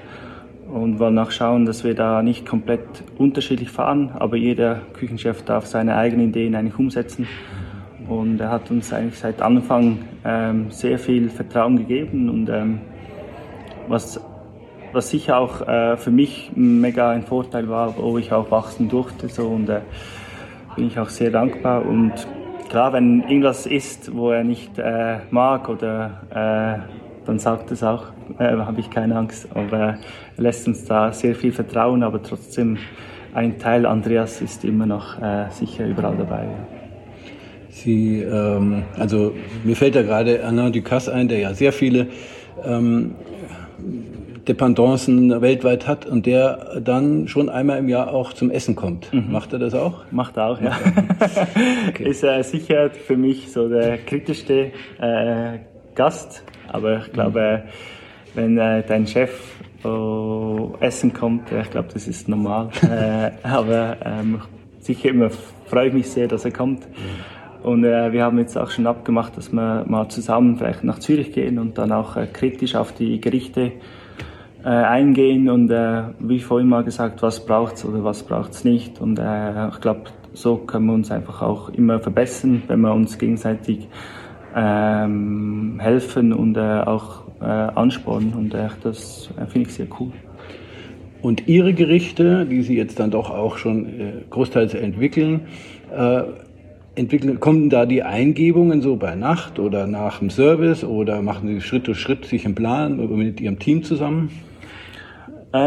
und 0.72 0.98
wollen 0.98 1.18
auch 1.18 1.30
schauen, 1.30 1.66
dass 1.66 1.84
wir 1.84 1.94
da 1.94 2.22
nicht 2.22 2.46
komplett 2.46 2.80
unterschiedlich 3.18 3.70
fahren, 3.70 4.10
aber 4.14 4.36
jeder 4.36 4.80
Küchenchef 4.94 5.42
darf 5.42 5.66
seine 5.66 5.96
eigenen 5.96 6.30
Ideen 6.30 6.54
eigentlich 6.54 6.78
umsetzen. 6.78 7.28
Und 8.08 8.40
er 8.40 8.50
hat 8.50 8.70
uns 8.70 8.92
eigentlich 8.92 9.18
seit 9.18 9.42
Anfang 9.42 9.98
ähm, 10.24 10.70
sehr 10.70 10.98
viel 10.98 11.28
Vertrauen 11.28 11.76
gegeben 11.76 12.30
und 12.30 12.48
ähm, 12.48 12.80
was, 13.86 14.18
was 14.92 15.10
sicher 15.10 15.36
auch 15.38 15.60
äh, 15.60 15.96
für 15.98 16.10
mich 16.10 16.52
mega 16.54 17.10
ein 17.10 17.22
Vorteil 17.22 17.68
war, 17.68 17.96
wo 17.98 18.16
ich 18.16 18.32
auch 18.32 18.50
wachsen 18.50 18.88
durfte. 18.88 19.28
So, 19.28 19.48
und 19.48 19.68
äh, 19.68 19.82
bin 20.74 20.86
ich 20.86 20.98
auch 20.98 21.10
sehr 21.10 21.30
dankbar. 21.30 21.84
Und 21.84 22.12
klar, 22.70 22.94
wenn 22.94 23.20
irgendwas 23.22 23.66
ist, 23.66 24.14
wo 24.14 24.30
er 24.30 24.42
nicht 24.42 24.78
äh, 24.78 25.18
mag 25.30 25.68
oder 25.68 26.80
äh, 26.88 27.01
dann 27.24 27.38
sagt 27.38 27.70
es 27.70 27.82
auch, 27.82 28.06
äh, 28.38 28.56
habe 28.56 28.80
ich 28.80 28.90
keine 28.90 29.16
Angst. 29.16 29.48
Aber 29.54 29.78
er 29.78 29.98
lässt 30.36 30.66
uns 30.66 30.84
da 30.84 31.12
sehr 31.12 31.34
viel 31.34 31.52
vertrauen, 31.52 32.02
aber 32.02 32.22
trotzdem 32.22 32.78
ein 33.34 33.58
Teil 33.58 33.86
Andreas 33.86 34.40
ist 34.40 34.64
immer 34.64 34.86
noch 34.86 35.20
äh, 35.20 35.50
sicher 35.50 35.86
überall 35.86 36.16
dabei. 36.16 36.46
Sie, 37.70 38.20
ähm, 38.20 38.82
also 38.98 39.32
mir 39.64 39.76
fällt 39.76 39.94
da 39.94 40.02
gerade 40.02 40.44
Alain 40.44 40.72
Ducasse 40.72 41.12
ein, 41.12 41.28
der 41.28 41.38
ja 41.38 41.54
sehr 41.54 41.72
viele 41.72 42.08
ähm, 42.64 43.12
Dependancen 44.46 45.40
weltweit 45.40 45.86
hat 45.86 46.04
und 46.04 46.26
der 46.26 46.80
dann 46.84 47.28
schon 47.28 47.48
einmal 47.48 47.78
im 47.78 47.88
Jahr 47.88 48.12
auch 48.12 48.32
zum 48.32 48.50
Essen 48.50 48.74
kommt. 48.74 49.12
Mhm. 49.12 49.30
Macht 49.30 49.52
er 49.52 49.58
das 49.58 49.72
auch? 49.72 50.04
Macht 50.10 50.36
er 50.36 50.48
auch, 50.48 50.60
ja. 50.60 50.78
okay. 51.88 52.08
Ist 52.08 52.24
äh, 52.24 52.42
sicher 52.42 52.90
für 52.90 53.16
mich 53.16 53.52
so 53.52 53.68
der 53.68 53.98
kritischste 53.98 54.72
äh, 55.00 55.58
Gast, 55.94 56.44
aber 56.68 56.98
ich 56.98 57.12
glaube, 57.12 57.64
wenn 58.34 58.58
äh, 58.58 58.82
dein 58.86 59.06
Chef 59.06 59.30
äh, 59.84 60.84
essen 60.84 61.12
kommt, 61.12 61.52
ich 61.52 61.70
glaube, 61.70 61.88
das 61.92 62.08
ist 62.08 62.28
normal. 62.28 62.70
äh, 62.82 63.30
aber 63.46 63.96
ähm, 64.04 64.40
sicher 64.80 65.10
immer 65.10 65.30
freue 65.66 65.88
ich 65.88 65.94
mich 65.94 66.10
sehr, 66.10 66.28
dass 66.28 66.44
er 66.44 66.52
kommt. 66.52 66.86
Und 67.62 67.84
äh, 67.84 68.12
wir 68.12 68.24
haben 68.24 68.38
jetzt 68.38 68.58
auch 68.58 68.70
schon 68.70 68.86
abgemacht, 68.86 69.36
dass 69.36 69.52
wir 69.52 69.84
mal 69.86 70.08
zusammen 70.08 70.56
vielleicht 70.56 70.82
nach 70.82 70.98
Zürich 70.98 71.32
gehen 71.32 71.58
und 71.58 71.78
dann 71.78 71.92
auch 71.92 72.16
äh, 72.16 72.26
kritisch 72.26 72.74
auf 72.74 72.92
die 72.92 73.20
Gerichte 73.20 73.72
äh, 74.64 74.68
eingehen 74.68 75.48
und 75.48 75.70
äh, 75.70 76.02
wie 76.18 76.40
vorhin 76.40 76.68
mal 76.68 76.82
gesagt, 76.84 77.22
was 77.22 77.44
braucht's 77.44 77.84
oder 77.84 78.02
was 78.02 78.24
braucht's 78.24 78.64
nicht. 78.64 79.00
Und 79.00 79.18
äh, 79.18 79.68
ich 79.68 79.80
glaube, 79.80 80.04
so 80.32 80.56
können 80.56 80.86
wir 80.86 80.94
uns 80.94 81.10
einfach 81.10 81.42
auch 81.42 81.68
immer 81.68 82.00
verbessern, 82.00 82.62
wenn 82.66 82.80
wir 82.80 82.92
uns 82.92 83.18
gegenseitig 83.18 83.88
ähm, 84.54 85.78
helfen 85.80 86.32
und 86.32 86.56
äh, 86.56 86.60
auch 86.60 87.22
äh, 87.40 87.44
anspornen. 87.44 88.34
Und 88.34 88.54
äh, 88.54 88.68
das 88.82 89.30
äh, 89.36 89.46
finde 89.46 89.68
ich 89.68 89.74
sehr 89.74 89.86
cool. 89.98 90.12
Und 91.20 91.46
Ihre 91.46 91.72
Gerichte, 91.72 92.46
die 92.46 92.62
Sie 92.62 92.76
jetzt 92.76 92.98
dann 92.98 93.10
doch 93.10 93.30
auch 93.30 93.56
schon 93.56 93.86
äh, 93.86 94.12
großteils 94.30 94.74
entwickeln, 94.74 95.42
äh, 95.96 96.22
entwickeln, 96.94 97.40
kommen 97.40 97.70
da 97.70 97.86
die 97.86 98.02
Eingebungen 98.02 98.82
so 98.82 98.96
bei 98.96 99.14
Nacht 99.14 99.58
oder 99.58 99.86
nach 99.86 100.18
dem 100.18 100.30
Service 100.30 100.84
oder 100.84 101.22
machen 101.22 101.48
Sie 101.48 101.60
Schritt 101.60 101.86
für 101.86 101.94
Schritt 101.94 102.26
sich 102.26 102.44
einen 102.44 102.54
Plan 102.54 102.96
mit 103.16 103.40
Ihrem 103.40 103.58
Team 103.58 103.82
zusammen? 103.82 104.30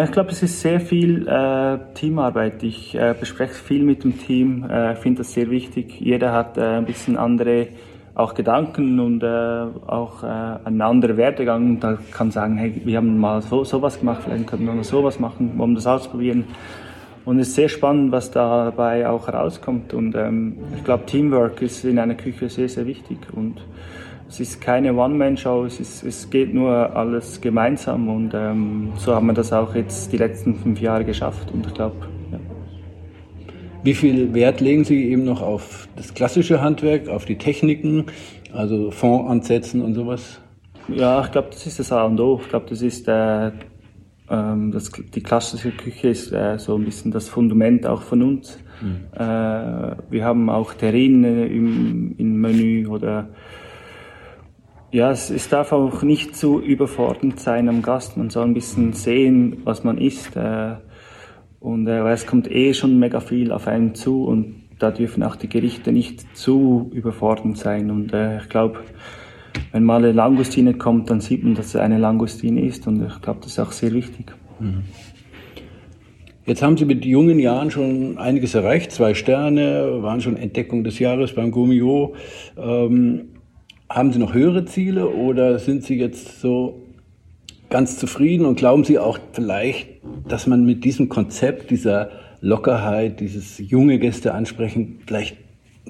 Ich 0.04 0.12
glaube, 0.12 0.32
es 0.32 0.42
ist 0.42 0.62
sehr 0.62 0.80
viel 0.80 1.28
äh, 1.28 1.78
Teamarbeit. 1.94 2.64
Ich 2.64 2.96
äh, 2.96 3.14
bespreche 3.20 3.54
viel 3.54 3.84
mit 3.84 4.04
dem 4.04 4.18
Team, 4.18 4.64
äh, 4.64 4.96
finde 4.96 5.20
das 5.20 5.34
sehr 5.34 5.52
wichtig. 5.52 6.00
Jeder 6.00 6.34
hat 6.34 6.58
ein 6.58 6.86
bisschen 6.86 7.18
andere 7.18 7.68
auch 8.16 8.34
Gedanken 8.34 9.00
und 9.00 9.24
äh, 9.24 9.66
auch 9.88 10.24
äh, 10.24 10.28
ein 10.64 10.82
anderer 10.82 11.18
Werdegang. 11.18 11.66
Und 11.72 11.80
da 11.82 11.98
kann 12.12 12.32
sagen, 12.32 12.56
hey, 12.58 12.82
wir 12.84 12.98
haben 12.98 13.20
mal 13.20 13.42
so 13.42 13.64
sowas 13.66 14.00
gemacht, 14.00 14.22
vielleicht 14.24 14.48
können 14.48 14.66
wir 14.66 14.74
mal 14.74 14.84
sowas 14.86 15.20
machen, 15.20 15.58
wollen 15.58 15.76
das 15.76 15.86
ausprobieren. 15.86 16.46
Und 17.26 17.40
es 17.40 17.50
ist 17.50 17.56
sehr 17.56 17.70
spannend, 17.70 18.12
was 18.12 18.32
dabei 18.32 19.10
auch 19.10 19.28
herauskommt. 19.28 19.94
Und 19.94 20.16
ähm, 20.16 20.58
ich 20.78 20.84
glaube, 20.84 21.06
Teamwork 21.06 21.62
ist 21.62 21.84
in 21.84 22.00
einer 22.00 22.16
Küche 22.16 22.48
sehr, 22.50 22.70
sehr 22.70 22.86
wichtig. 22.86 23.18
Und 23.34 23.56
es 24.30 24.40
ist 24.40 24.62
keine 24.62 24.94
One-Man-Show, 24.94 25.66
es, 25.66 26.04
es 26.04 26.30
geht 26.30 26.54
nur 26.54 26.96
alles 26.96 27.42
gemeinsam. 27.42 28.08
Und 28.08 28.34
ähm, 28.34 28.94
so 28.96 29.14
haben 29.14 29.28
wir 29.28 29.34
das 29.34 29.52
auch 29.52 29.76
jetzt 29.76 30.14
die 30.14 30.18
letzten 30.18 30.56
fünf 30.56 30.80
Jahre 30.80 31.04
geschafft. 31.04 31.52
Und 31.52 31.66
ich 31.66 31.74
glaube, 31.74 31.96
wie 33.86 33.94
viel 33.94 34.34
Wert 34.34 34.62
legen 34.62 34.84
Sie 34.84 35.10
eben 35.12 35.24
noch 35.24 35.42
auf 35.42 35.88
das 35.96 36.14
klassische 36.14 36.62
Handwerk, 36.62 37.08
auf 37.08 37.26
die 37.26 37.38
Techniken, 37.38 38.06
also 38.52 38.92
Fond 38.92 39.30
ansetzen 39.30 39.82
und 39.82 39.94
sowas? 39.94 40.42
Ja, 40.88 41.24
ich 41.24 41.32
glaube, 41.32 41.50
das 41.52 41.66
ist 41.66 41.80
das 41.80 41.92
A 41.92 42.04
und 42.04 42.20
O. 42.20 42.40
Ich 42.42 42.50
glaube, 42.50 42.66
das 42.70 42.82
ist 42.82 43.08
äh, 43.08 43.52
ähm, 44.30 44.72
das, 44.72 44.92
die 44.92 45.22
klassische 45.22 45.72
Küche 45.72 46.10
ist 46.10 46.32
äh, 46.32 46.58
so 46.58 46.76
ein 46.76 46.86
bisschen 46.86 47.12
das 47.12 47.30
Fundament 47.30 47.86
auch 47.86 48.02
von 48.02 48.24
uns. 48.24 48.58
Mhm. 48.82 49.06
Äh, 49.14 49.96
wir 50.10 50.26
haben 50.26 50.50
auch 50.50 50.74
Terrine 50.74 51.46
im, 51.46 52.16
im 52.18 52.42
Menü 52.42 52.88
oder 52.88 53.30
ja, 54.92 55.12
es, 55.12 55.30
es 55.30 55.50
darf 55.50 55.72
auch 55.72 56.02
nicht 56.04 56.36
zu 56.36 56.60
überfordernd 56.60 57.40
sein 57.40 57.70
am 57.70 57.82
Gast. 57.82 58.18
Man 58.18 58.30
soll 58.30 58.46
ein 58.46 58.54
bisschen 58.54 58.94
sehen, 58.94 59.62
was 59.64 59.84
man 59.84 59.98
isst. 59.98 60.36
Äh, 60.36 60.76
und 61.66 61.88
äh, 61.88 62.08
es 62.12 62.28
kommt 62.28 62.50
eh 62.52 62.76
schon 62.76 63.00
mega 63.00 63.20
viel 63.20 63.52
auf 63.52 63.68
einen 63.68 63.96
zu 63.96 64.26
und 64.26 64.66
da 64.78 64.92
dürfen 64.92 65.24
auch 65.24 65.36
die 65.36 65.50
Gerichte 65.50 65.92
nicht 65.92 66.38
zu 66.38 66.92
überfordernd 66.94 67.58
sein. 67.58 67.90
Und 67.90 68.14
äh, 68.14 68.38
ich 68.38 68.50
glaube, 68.50 68.82
wenn 69.72 69.84
mal 69.84 69.98
eine 69.98 70.12
Langustine 70.12 70.76
kommt, 70.76 71.10
dann 71.10 71.22
sieht 71.22 71.44
man, 71.44 71.56
dass 71.56 71.70
es 71.70 71.76
eine 71.78 71.98
Langustine 71.98 72.62
ist. 72.62 72.86
Und 72.86 73.04
ich 73.04 73.20
glaube, 73.20 73.40
das 73.42 73.54
ist 73.54 73.60
auch 73.60 73.72
sehr 73.72 73.94
wichtig. 73.94 74.32
Mhm. 74.60 74.84
Jetzt 76.46 76.62
haben 76.62 76.78
Sie 76.78 76.86
mit 76.86 77.04
jungen 77.04 77.40
Jahren 77.40 77.72
schon 77.72 78.20
einiges 78.20 78.54
erreicht. 78.54 78.92
Zwei 78.92 79.16
Sterne, 79.16 80.04
waren 80.04 80.22
schon 80.22 80.38
Entdeckung 80.38 80.84
des 80.84 81.00
Jahres 81.00 81.34
beim 81.34 81.50
Gomio. 81.50 82.14
Ähm, 82.58 83.30
haben 83.90 84.12
Sie 84.12 84.20
noch 84.20 84.36
höhere 84.36 84.66
Ziele 84.66 85.10
oder 85.10 85.58
sind 85.58 85.84
Sie 85.84 85.98
jetzt 85.98 86.42
so 86.42 86.85
ganz 87.76 87.98
zufrieden 87.98 88.46
und 88.46 88.56
glauben 88.56 88.86
Sie 88.86 88.98
auch 89.00 89.20
vielleicht, 89.34 89.90
dass 90.30 90.48
man 90.48 90.64
mit 90.66 90.86
diesem 90.86 91.10
Konzept, 91.10 91.72
dieser 91.72 92.10
Lockerheit, 92.40 93.20
dieses 93.20 93.58
junge 93.58 94.00
Gäste 94.00 94.34
ansprechen, 94.34 95.00
vielleicht 95.06 95.36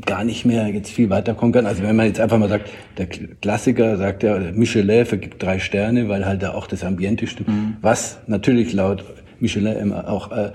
gar 0.03 0.23
nicht 0.23 0.45
mehr 0.45 0.67
jetzt 0.69 0.89
viel 0.89 1.11
weiterkommen 1.11 1.53
kann. 1.53 1.67
Also 1.67 1.83
wenn 1.83 1.95
man 1.95 2.07
jetzt 2.07 2.19
einfach 2.19 2.39
mal 2.39 2.49
sagt, 2.49 2.71
der 2.97 3.05
Klassiker 3.05 3.97
sagt 3.97 4.23
ja, 4.23 4.35
Michelin 4.51 5.05
vergibt 5.05 5.43
drei 5.43 5.59
Sterne, 5.59 6.09
weil 6.09 6.25
halt 6.25 6.41
da 6.41 6.55
auch 6.55 6.65
das 6.65 6.83
Ambiente 6.83 7.27
stimmt, 7.27 7.49
mhm. 7.49 7.77
was 7.81 8.17
natürlich 8.25 8.73
laut 8.73 9.05
Michelin 9.39 9.77
immer 9.77 10.09
auch 10.09 10.31
äh, 10.31 10.53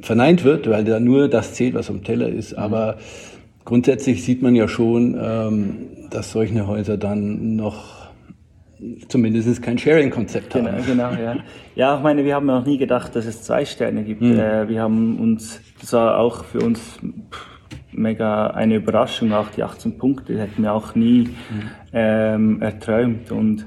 verneint 0.00 0.42
wird, 0.42 0.68
weil 0.68 0.82
da 0.82 0.98
nur 0.98 1.28
das 1.28 1.54
zählt, 1.54 1.74
was 1.74 1.90
am 1.90 2.02
Teller 2.02 2.28
ist. 2.28 2.54
Mhm. 2.54 2.58
Aber 2.58 2.96
grundsätzlich 3.64 4.24
sieht 4.24 4.42
man 4.42 4.56
ja 4.56 4.66
schon, 4.66 5.16
ähm, 5.16 5.76
dass 6.10 6.32
solche 6.32 6.66
Häuser 6.66 6.96
dann 6.96 7.54
noch 7.54 8.01
zumindest 9.08 9.62
kein 9.62 9.78
Sharing-Konzept 9.78 10.54
haben. 10.54 10.66
Genau, 10.86 11.10
genau, 11.10 11.22
ja. 11.22 11.36
Ja, 11.74 11.96
ich 11.96 12.02
meine, 12.02 12.24
wir 12.24 12.34
haben 12.34 12.46
noch 12.46 12.64
nie 12.64 12.78
gedacht, 12.78 13.14
dass 13.16 13.26
es 13.26 13.42
zwei 13.42 13.64
Sterne 13.64 14.02
gibt. 14.02 14.22
Mhm. 14.22 14.38
Äh, 14.38 14.68
wir 14.68 14.82
haben 14.82 15.18
uns, 15.18 15.60
das 15.80 15.92
war 15.92 16.18
auch 16.18 16.44
für 16.44 16.60
uns 16.60 16.98
mega 17.92 18.48
eine 18.48 18.76
Überraschung, 18.76 19.32
auch 19.32 19.48
die 19.48 19.62
18 19.62 19.98
Punkte, 19.98 20.38
hätten 20.38 20.62
wir 20.62 20.72
auch 20.72 20.94
nie 20.94 21.28
mhm. 21.28 21.70
ähm, 21.92 22.62
erträumt. 22.62 23.30
Und 23.30 23.66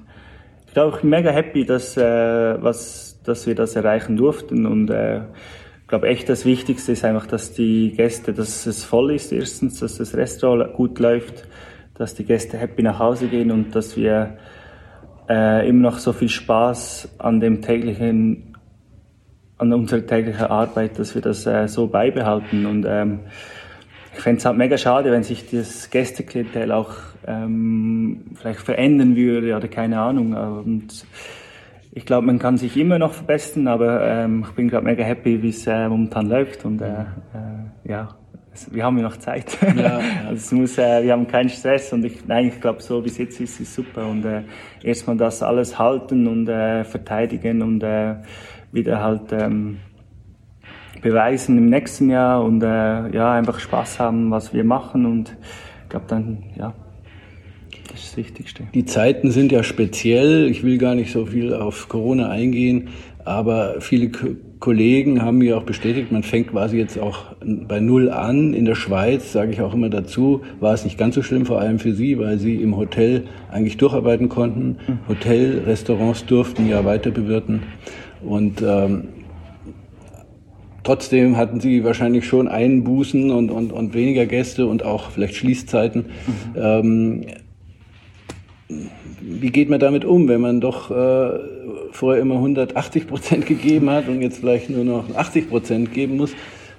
ich 0.67 0.73
glaube, 0.73 0.95
ich 0.95 1.01
bin 1.01 1.10
mega 1.10 1.32
happy, 1.32 1.65
dass, 1.65 1.97
äh, 1.97 2.62
was, 2.62 3.19
dass 3.23 3.47
wir 3.47 3.56
das 3.56 3.75
erreichen 3.75 4.17
durften. 4.17 4.65
Und 4.65 4.89
äh, 4.89 5.19
ich 5.82 5.88
glaube 5.88 6.08
echt, 6.08 6.28
das 6.30 6.45
Wichtigste 6.45 6.91
ist 6.91 7.06
einfach, 7.06 7.28
dass 7.28 7.54
die 7.54 7.93
Gäste, 7.95 8.34
dass 8.34 8.65
es 8.65 8.84
voll 8.84 9.13
ist, 9.13 9.32
erstens, 9.32 9.80
dass 9.80 9.97
das 9.97 10.15
Restaurant 10.15 10.73
gut 10.73 10.99
läuft, 10.99 11.47
dass 11.93 12.15
die 12.15 12.25
Gäste 12.25 12.58
happy 12.58 12.84
nach 12.84 12.99
Hause 12.99 13.28
gehen 13.28 13.51
und 13.51 13.75
dass 13.75 13.95
wir 13.95 14.38
äh, 15.29 15.67
immer 15.67 15.91
noch 15.91 15.99
so 15.99 16.13
viel 16.13 16.29
Spaß 16.29 17.15
an 17.17 17.39
dem 17.39 17.61
täglichen, 17.61 18.55
an 19.57 19.73
unserer 19.73 20.05
täglichen 20.05 20.45
Arbeit, 20.45 20.99
dass 20.99 21.15
wir 21.15 21.21
das 21.21 21.45
äh, 21.45 21.67
so 21.67 21.88
beibehalten. 21.88 22.65
Und 22.65 22.85
ähm, 22.88 23.19
ich 24.13 24.21
fände 24.21 24.39
es 24.39 24.45
halt 24.45 24.57
mega 24.57 24.77
schade, 24.77 25.11
wenn 25.11 25.23
sich 25.23 25.49
das 25.49 25.89
Gästeklientel 25.89 26.71
auch 26.71 26.91
ähm, 27.27 28.31
vielleicht 28.35 28.61
verändern 28.61 29.15
würde 29.15 29.55
oder 29.55 29.67
keine 29.67 29.99
Ahnung. 29.99 30.33
Und 30.33 31.05
ich 31.91 32.05
glaube, 32.05 32.27
man 32.27 32.39
kann 32.39 32.57
sich 32.57 32.75
immer 32.77 32.99
noch 32.99 33.13
verbessern, 33.13 33.67
aber 33.67 34.05
ähm, 34.05 34.45
ich 34.47 34.53
bin 34.53 34.69
gerade 34.69 34.85
mega 34.85 35.03
happy, 35.03 35.41
wie 35.41 35.49
es 35.49 35.65
äh, 35.65 35.88
momentan 35.88 36.27
läuft 36.27 36.65
und 36.65 36.81
äh, 36.81 37.03
äh, 37.83 37.89
ja, 38.55 38.73
wir 38.73 38.83
haben 38.83 38.97
ja 38.97 39.03
noch 39.03 39.17
Zeit. 39.17 39.57
Ja, 39.75 39.99
also 40.27 40.35
es 40.35 40.51
muss, 40.51 40.77
äh, 40.77 41.03
wir 41.03 41.11
haben 41.11 41.27
keinen 41.27 41.49
Stress 41.49 41.91
und 41.93 42.05
ich, 42.05 42.25
nein, 42.27 42.47
ich 42.47 42.61
glaube, 42.61 42.81
so 42.81 43.03
wie 43.03 43.09
es 43.09 43.17
jetzt 43.17 43.39
ist, 43.39 43.59
ist 43.59 43.73
super 43.73 44.07
und 44.07 44.25
äh, 44.25 44.41
erstmal 44.83 45.17
das 45.17 45.43
alles 45.43 45.77
halten 45.77 46.27
und 46.27 46.47
äh, 46.47 46.83
verteidigen 46.83 47.61
und 47.61 47.83
äh, 47.83 48.15
wieder 48.71 49.01
halt 49.01 49.31
ähm, 49.31 49.77
beweisen 51.01 51.57
im 51.57 51.69
nächsten 51.69 52.09
Jahr 52.09 52.43
und 52.43 52.61
äh, 52.63 53.09
ja, 53.09 53.33
einfach 53.33 53.59
Spaß 53.59 53.99
haben, 53.99 54.31
was 54.31 54.53
wir 54.53 54.63
machen 54.63 55.05
und 55.05 55.35
ich 55.83 55.89
glaube 55.89 56.05
dann, 56.07 56.43
ja, 56.57 56.73
das 57.91 58.03
ist 58.03 58.11
das 58.11 58.17
Wichtigste. 58.17 58.63
Die 58.73 58.85
Zeiten 58.85 59.31
sind 59.31 59.51
ja 59.51 59.63
speziell. 59.63 60.49
Ich 60.49 60.63
will 60.63 60.77
gar 60.77 60.95
nicht 60.95 61.11
so 61.11 61.25
viel 61.25 61.53
auf 61.53 61.87
Corona 61.87 62.29
eingehen, 62.29 62.89
aber 63.23 63.79
viele 63.81 64.11
Kollegen 64.59 65.21
haben 65.21 65.39
mir 65.39 65.57
auch 65.57 65.63
bestätigt, 65.63 66.11
man 66.11 66.23
fängt 66.23 66.51
quasi 66.51 66.77
jetzt 66.77 66.97
auch 66.97 67.35
bei 67.43 67.79
Null 67.79 68.09
an. 68.09 68.53
In 68.53 68.65
der 68.65 68.75
Schweiz, 68.75 69.31
sage 69.31 69.51
ich 69.51 69.61
auch 69.61 69.73
immer 69.73 69.89
dazu, 69.89 70.41
war 70.59 70.73
es 70.73 70.83
nicht 70.83 70.97
ganz 70.97 71.15
so 71.15 71.21
schlimm, 71.21 71.45
vor 71.45 71.59
allem 71.59 71.79
für 71.79 71.93
Sie, 71.93 72.17
weil 72.17 72.37
Sie 72.37 72.55
im 72.55 72.77
Hotel 72.77 73.23
eigentlich 73.51 73.77
durcharbeiten 73.77 74.29
konnten. 74.29 74.77
Mhm. 74.87 74.99
Hotel, 75.07 75.63
Restaurants 75.65 76.25
durften 76.25 76.67
ja 76.69 76.85
weiter 76.85 77.11
bewirten. 77.11 77.63
Und 78.23 78.61
ähm, 78.61 79.09
Trotzdem 80.85 81.35
hatten 81.35 81.59
Sie 81.59 81.83
wahrscheinlich 81.83 82.27
schon 82.27 82.47
Einbußen 82.47 83.31
und, 83.31 83.49
und, 83.49 83.73
und 83.73 83.95
weniger 83.95 84.27
Gäste 84.27 84.67
und 84.67 84.85
auch 84.85 85.09
vielleicht 85.09 85.33
Schließzeiten. 85.33 86.05
Mhm. 86.05 86.55
Ähm, 86.55 87.25
wie 89.19 89.49
geht 89.49 89.67
man 89.67 89.79
damit 89.79 90.05
um, 90.05 90.27
wenn 90.27 90.41
man 90.41 90.61
doch 90.61 90.91
äh, 90.91 91.39
vorher 91.95 92.21
immer 92.21 92.36
180 92.36 93.08
Prozent 93.08 93.45
gegeben 93.45 93.89
hat 93.89 94.08
und 94.08 94.21
jetzt 94.21 94.39
vielleicht 94.39 94.69
nur 94.69 94.84
noch 94.84 95.15
80 95.15 95.49
Prozent 95.49 95.93
geben 95.93 96.17
muss, 96.17 96.34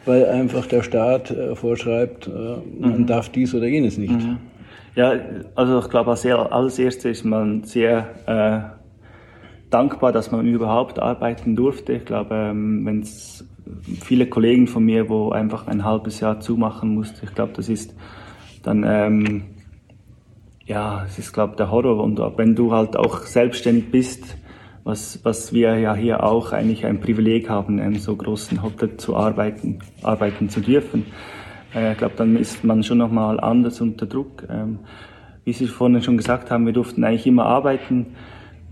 weil 0.05 0.27
einfach 0.27 0.67
der 0.67 0.83
Staat 0.83 1.31
äh, 1.31 1.55
vorschreibt, 1.55 2.29
äh, 2.29 2.31
man 2.79 3.01
mhm. 3.01 3.07
darf 3.07 3.29
dies 3.29 3.55
oder 3.55 3.67
jenes 3.67 3.99
nicht? 3.99 4.13
Mhm. 4.13 4.39
Ja, 4.95 5.13
also 5.55 5.81
ich 5.81 5.89
glaube, 5.89 6.11
als, 6.11 6.25
als 6.25 6.79
erstes 6.79 7.19
ist 7.19 7.25
man 7.25 7.65
sehr 7.65 8.09
äh, 8.27 8.77
dankbar, 9.71 10.13
dass 10.13 10.31
man 10.31 10.47
überhaupt 10.47 10.99
arbeiten 10.99 11.55
durfte. 11.55 11.95
Ich 11.95 12.05
glaube, 12.05 12.35
ähm, 12.35 12.87
wenn 12.87 13.01
es 13.01 13.45
viele 14.01 14.27
Kollegen 14.27 14.69
von 14.69 14.85
mir, 14.85 15.09
wo 15.09 15.31
einfach 15.31 15.67
ein 15.67 15.85
halbes 15.85 16.21
Jahr 16.21 16.41
zumachen 16.41 16.95
musste, 16.95 17.27
ich 17.27 17.35
glaube, 17.35 17.53
das 17.55 17.69
ist 17.69 17.95
dann 18.63 18.85
ähm, 18.87 19.43
ja, 20.67 21.05
es 21.05 21.19
ist, 21.19 21.33
glaube 21.33 21.57
der 21.57 21.71
Horror. 21.71 22.03
Und 22.03 22.19
wenn 22.37 22.55
du 22.55 22.73
halt 22.73 22.97
auch 22.97 23.23
selbstständig 23.23 23.91
bist, 23.91 24.37
was, 24.87 25.19
was 25.25 25.53
wir 25.53 25.79
ja 25.81 25.97
hier 25.97 26.23
auch 26.23 26.53
eigentlich 26.53 26.87
ein 26.87 27.01
Privileg 27.01 27.51
haben, 27.51 27.79
in 27.79 27.85
einem 27.85 27.97
so 27.97 28.15
großen 28.15 28.63
Hotel 28.63 28.97
zu 28.97 29.17
arbeiten, 29.17 29.81
arbeiten 30.03 30.49
zu 30.49 30.61
dürfen, 30.61 31.07
äh, 31.75 31.93
ich 31.93 31.99
glaube, 31.99 32.15
dann 32.17 32.37
ist 32.37 32.63
man 32.63 32.85
schon 32.85 32.99
nochmal 32.99 33.41
anders 33.41 33.81
unter 33.81 34.07
Druck. 34.07 34.45
Ähm, 34.49 34.79
wie 35.45 35.53
Sie 35.53 35.67
vorhin 35.67 36.03
schon 36.03 36.17
gesagt 36.17 36.53
haben, 36.53 36.67
wir 36.67 36.73
durften 36.73 37.03
eigentlich 37.03 37.27
immer 37.27 37.47
arbeiten. 37.47 38.15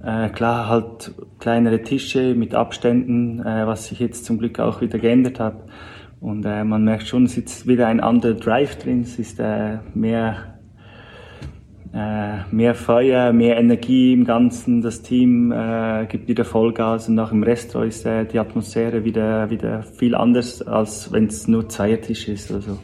Äh, 0.05 0.29
klar, 0.29 0.69
halt 0.69 1.13
kleinere 1.41 1.83
Tische 1.83 2.37
mit 2.37 2.55
Abständen, 2.55 3.41
äh, 3.41 3.67
was 3.67 3.87
sich 3.89 3.99
jetzt 3.99 4.25
zum 4.25 4.39
Glück 4.39 4.61
auch 4.61 4.81
wieder 4.81 5.01
geändert 5.01 5.41
hat. 5.41 5.57
Und 6.21 6.45
äh, 6.45 6.63
man 6.63 6.85
merkt 6.85 7.09
schon, 7.09 7.25
es 7.25 7.37
ist 7.37 7.67
wieder 7.67 7.89
ein 7.89 7.99
anderer 7.99 8.35
Drive 8.35 8.77
drin, 8.77 9.01
es 9.01 9.19
ist 9.19 9.41
äh, 9.41 9.79
mehr 9.95 10.37
äh, 10.37 10.54
mehr 11.95 12.75
Feuer, 12.75 13.33
mehr 13.33 13.57
Energie 13.57 14.13
im 14.13 14.25
Ganzen. 14.25 14.83
Das 14.83 15.03
Team 15.03 15.53
äh, 15.53 16.07
gibt 16.09 16.27
wieder 16.27 16.45
Vollgas 16.45 17.09
und 17.09 17.19
auch 17.21 17.31
im 17.31 17.43
Restaurant 17.45 17.89
ist 17.89 18.05
äh, 18.05 18.25
die 18.25 18.39
Atmosphäre 18.39 19.05
wieder, 19.05 19.49
wieder 19.51 19.83
viel 19.83 20.15
anders, 20.15 20.61
als 20.63 21.13
wenn 21.13 21.27
es 21.27 21.47
nur 21.47 21.69
Zweiertisch 21.69 22.29
ist. 22.29 22.51
Also. 22.51 22.73
Mhm. 22.73 22.79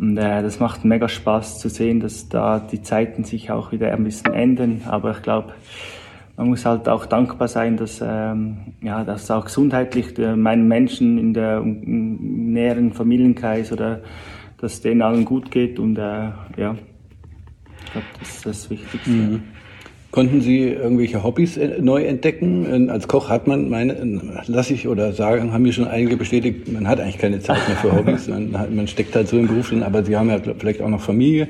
Und 0.00 0.16
äh, 0.16 0.42
das 0.42 0.60
macht 0.60 0.84
mega 0.84 1.08
Spaß 1.08 1.58
zu 1.58 1.68
sehen, 1.68 2.00
dass 2.00 2.28
da 2.28 2.60
die 2.60 2.80
Zeiten 2.80 3.24
sich 3.24 3.50
auch 3.50 3.72
wieder 3.72 3.92
ein 3.92 4.04
bisschen 4.04 4.32
ändern. 4.32 4.82
Aber 4.86 5.10
ich 5.10 5.22
glaube, 5.22 5.52
man 6.36 6.48
muss 6.48 6.64
halt 6.64 6.88
auch 6.88 7.04
dankbar 7.04 7.48
sein, 7.48 7.76
dass, 7.76 8.02
ähm, 8.02 8.74
ja, 8.80 9.04
dass 9.04 9.30
auch 9.30 9.44
gesundheitlich 9.44 10.18
äh, 10.18 10.36
meinen 10.36 10.66
Menschen 10.66 11.18
in 11.18 11.34
der 11.34 11.58
im 11.58 12.52
näheren 12.52 12.94
Familienkreis 12.94 13.72
oder 13.72 14.00
dass 14.56 14.80
denen 14.80 15.02
allen 15.02 15.26
gut 15.26 15.50
geht 15.50 15.78
und 15.78 15.98
äh, 15.98 16.30
ja, 16.56 16.76
ich 17.90 17.92
glaube, 17.92 18.06
das 18.20 18.28
ist 18.28 18.46
das 18.46 18.70
Wichtigste. 18.70 19.10
Mhm. 19.10 19.42
Konnten 20.12 20.40
Sie 20.40 20.64
irgendwelche 20.64 21.22
Hobbys 21.22 21.56
äh, 21.56 21.80
neu 21.80 22.02
entdecken? 22.02 22.90
Als 22.90 23.06
Koch 23.06 23.28
hat 23.28 23.46
man, 23.46 23.68
meine, 23.68 24.20
lass 24.46 24.70
ich 24.70 24.88
oder 24.88 25.12
sagen, 25.12 25.52
haben 25.52 25.62
mir 25.62 25.72
schon 25.72 25.86
einige 25.86 26.16
bestätigt, 26.16 26.70
man 26.72 26.88
hat 26.88 27.00
eigentlich 27.00 27.18
keine 27.18 27.38
Zeit 27.38 27.58
mehr 27.68 27.76
für 27.76 27.92
Hobbys. 27.92 28.26
Man, 28.28 28.58
hat, 28.58 28.72
man 28.72 28.88
steckt 28.88 29.14
halt 29.14 29.28
so 29.28 29.38
im 29.38 29.46
Beruf 29.46 29.68
drin, 29.68 29.84
aber 29.84 30.02
Sie 30.02 30.16
haben 30.16 30.28
ja 30.28 30.38
vielleicht 30.58 30.82
auch 30.82 30.88
noch 30.88 31.00
Familie, 31.00 31.48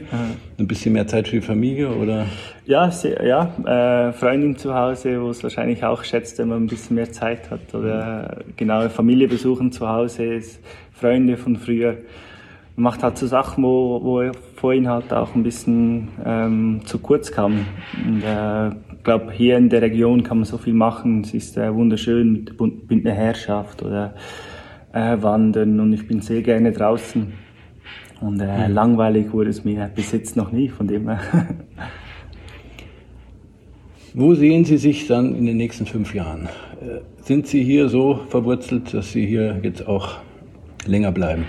ein 0.59 0.67
bisschen 0.67 0.93
mehr 0.93 1.07
Zeit 1.07 1.29
für 1.29 1.37
die 1.37 1.43
Familie, 1.43 1.89
oder? 1.91 2.27
Ja, 2.67 2.91
sehr, 2.91 3.25
ja, 3.27 4.09
äh, 4.09 4.13
Freundin 4.13 4.57
zu 4.57 4.75
Hause, 4.75 5.23
wo 5.23 5.31
es 5.31 5.43
wahrscheinlich 5.43 5.83
auch 5.85 6.05
schätzt, 6.05 6.39
wenn 6.39 6.49
man 6.49 6.65
ein 6.65 6.67
bisschen 6.67 6.97
mehr 6.97 7.11
Zeit 7.11 7.51
hat, 7.51 7.75
oder 7.75 8.43
genau 8.57 8.89
Familie 8.89 9.29
besuchen 9.29 9.73
zu 9.73 9.89
Hause, 9.89 10.41
Freunde 10.93 11.39
von 11.39 11.57
früher 11.57 11.97
macht 12.81 13.03
halt 13.03 13.19
so 13.19 13.27
Sachen, 13.27 13.63
wo, 13.63 14.01
wo 14.03 14.33
vorhin 14.57 14.89
halt 14.89 15.13
auch 15.13 15.35
ein 15.35 15.43
bisschen 15.43 16.09
ähm, 16.25 16.81
zu 16.85 16.99
kurz 16.99 17.31
kam. 17.31 17.67
Und, 18.05 18.23
äh, 18.23 18.69
ich 18.69 19.05
glaube, 19.05 19.33
hier 19.33 19.57
in 19.57 19.69
der 19.69 19.83
Region 19.83 20.23
kann 20.23 20.39
man 20.39 20.45
so 20.45 20.59
viel 20.59 20.75
machen. 20.75 21.23
Es 21.23 21.35
ist 21.35 21.57
äh, 21.57 21.75
wunderschön 21.75 22.33
mit 22.33 22.49
der 22.49 22.55
Bündner 22.55 23.13
Herrschaft 23.13 23.83
oder 23.83 24.15
äh, 24.93 25.17
Wandern 25.21 25.79
und 25.81 25.93
ich 25.93 26.07
bin 26.07 26.21
sehr 26.21 26.43
gerne 26.43 26.73
draußen. 26.73 27.33
Und 28.21 28.41
äh, 28.41 28.69
mhm. 28.69 28.75
langweilig 28.75 29.33
wurde 29.33 29.51
es 29.51 29.65
mir 29.65 29.91
bis 29.95 30.13
jetzt 30.13 30.37
noch 30.37 30.53
nie, 30.53 30.69
von 30.69 30.87
dem 30.87 31.09
her. 31.09 31.21
Wo 34.15 34.35
sehen 34.35 34.65
Sie 34.65 34.77
sich 34.77 35.07
dann 35.07 35.35
in 35.37 35.47
den 35.47 35.57
nächsten 35.57 35.87
fünf 35.87 36.15
Jahren? 36.15 36.49
Äh, 36.81 37.01
sind 37.23 37.47
Sie 37.47 37.63
hier 37.63 37.89
so 37.89 38.21
verwurzelt, 38.29 38.93
dass 38.93 39.13
Sie 39.13 39.25
hier 39.27 39.61
jetzt 39.63 39.87
auch 39.87 40.17
länger 40.87 41.13
bleiben? 41.13 41.45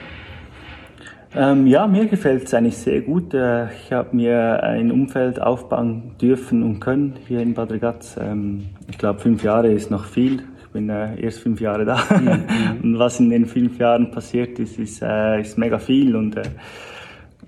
Ähm, 1.34 1.65
ja, 1.65 1.88
mir 1.88 2.08
gefällt 2.08 2.44
es 2.44 2.54
eigentlich 2.54 2.78
sehr 2.78 3.02
gut. 3.02 3.34
Äh, 3.34 3.67
ich 3.74 3.94
habe 3.94 4.15
mir 4.15 4.62
ein 4.63 4.91
Umfeld 4.91 5.41
aufbauen 5.41 6.12
dürfen 6.20 6.62
und 6.62 6.82
können 6.82 7.15
hier 7.28 7.39
in 7.39 7.54
Bad 7.54 7.72
Ragaz. 7.72 8.17
Ähm, 8.20 8.65
ich 8.89 8.98
glaube, 8.98 9.20
fünf 9.20 9.41
Jahre 9.41 9.72
ist 9.72 9.89
noch 9.89 10.04
viel. 10.04 10.44
Ich 10.62 10.67
bin 10.74 10.89
äh, 10.89 11.22
erst 11.22 11.39
fünf 11.39 11.62
Jahre 11.62 11.86
da. 11.86 12.00
Mhm. 12.20 12.84
und 12.84 13.00
was 13.00 13.22
in 13.22 13.30
den 13.30 13.46
fünf 13.46 13.80
Jahren 13.80 14.12
passiert 14.12 14.60
ist, 14.60 14.78
ist, 14.78 15.02
äh, 15.02 15.39
ist 15.39 15.58
mega 15.58 15.80
viel. 15.80 16.17
Und, 16.17 16.36
äh, 16.36 16.44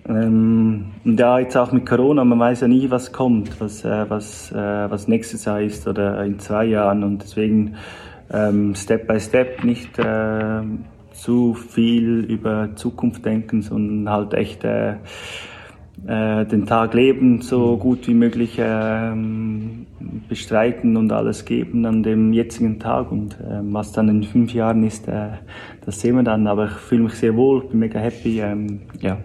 ähm, 0.08 0.86
ja, 1.04 1.40
jetzt 1.40 1.58
auch 1.58 1.74
mit 1.74 1.86
Corona, 1.86 2.24
man 2.24 2.40
weiß 2.40 2.62
ja 2.62 2.68
nie, 2.70 2.90
was 2.90 3.12
kommt, 3.12 3.60
was, 3.60 3.84
äh, 3.84 4.10
was, 4.10 4.52
äh, 4.54 4.56
was 4.56 5.10
nächstes 5.10 5.44
Jahr 5.44 5.62
ist 5.62 5.86
oder 5.88 6.24
in 6.24 6.40
zwei 6.40 6.66
Jahren. 6.66 7.04
Und 7.04 7.22
deswegen 7.22 7.76
ähm, 8.32 8.76
Step 8.76 9.08
by 9.08 9.20
Step 9.20 9.64
nicht 9.66 10.00
äh, 10.00 10.62
zu 11.24 11.54
viel 11.54 12.26
über 12.26 12.76
Zukunft 12.76 13.24
denken, 13.24 13.62
sondern 13.62 14.14
halt 14.14 14.34
echt 14.34 14.66
äh, 14.66 14.96
äh, 16.06 16.46
den 16.46 16.66
Tag 16.66 16.94
leben, 16.94 17.42
so 17.42 17.76
mhm. 17.76 17.80
gut 17.80 18.08
wie 18.10 18.14
möglich 18.14 18.60
äh, 18.60 19.14
bestreiten 20.28 20.98
und 20.98 21.14
alles 21.14 21.46
geben 21.46 21.86
an 21.86 22.04
dem 22.04 22.34
jetzigen 22.34 22.78
Tag. 22.78 23.10
Und 23.10 23.36
äh, 23.36 23.62
was 23.62 23.94
dann 23.94 24.10
in 24.10 24.24
fünf 24.24 24.54
Jahren 24.54 24.84
ist, 24.84 25.08
äh, 25.08 25.30
das 25.86 26.02
sehen 26.02 26.18
wir 26.18 26.24
dann. 26.24 26.46
Aber 26.46 26.66
ich 26.66 26.72
fühle 26.72 27.04
mich 27.04 27.14
sehr 27.14 27.38
wohl, 27.38 27.62
bin 27.70 27.80
mega 27.80 28.00
happy. 28.00 28.42
Ähm, 28.42 28.82
ja. 29.00 29.18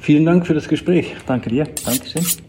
Vielen 0.00 0.26
Dank 0.26 0.48
für 0.48 0.54
das 0.54 0.66
Gespräch. 0.66 1.14
Danke 1.26 1.48
dir. 1.50 1.64
Dankeschön. 1.84 2.47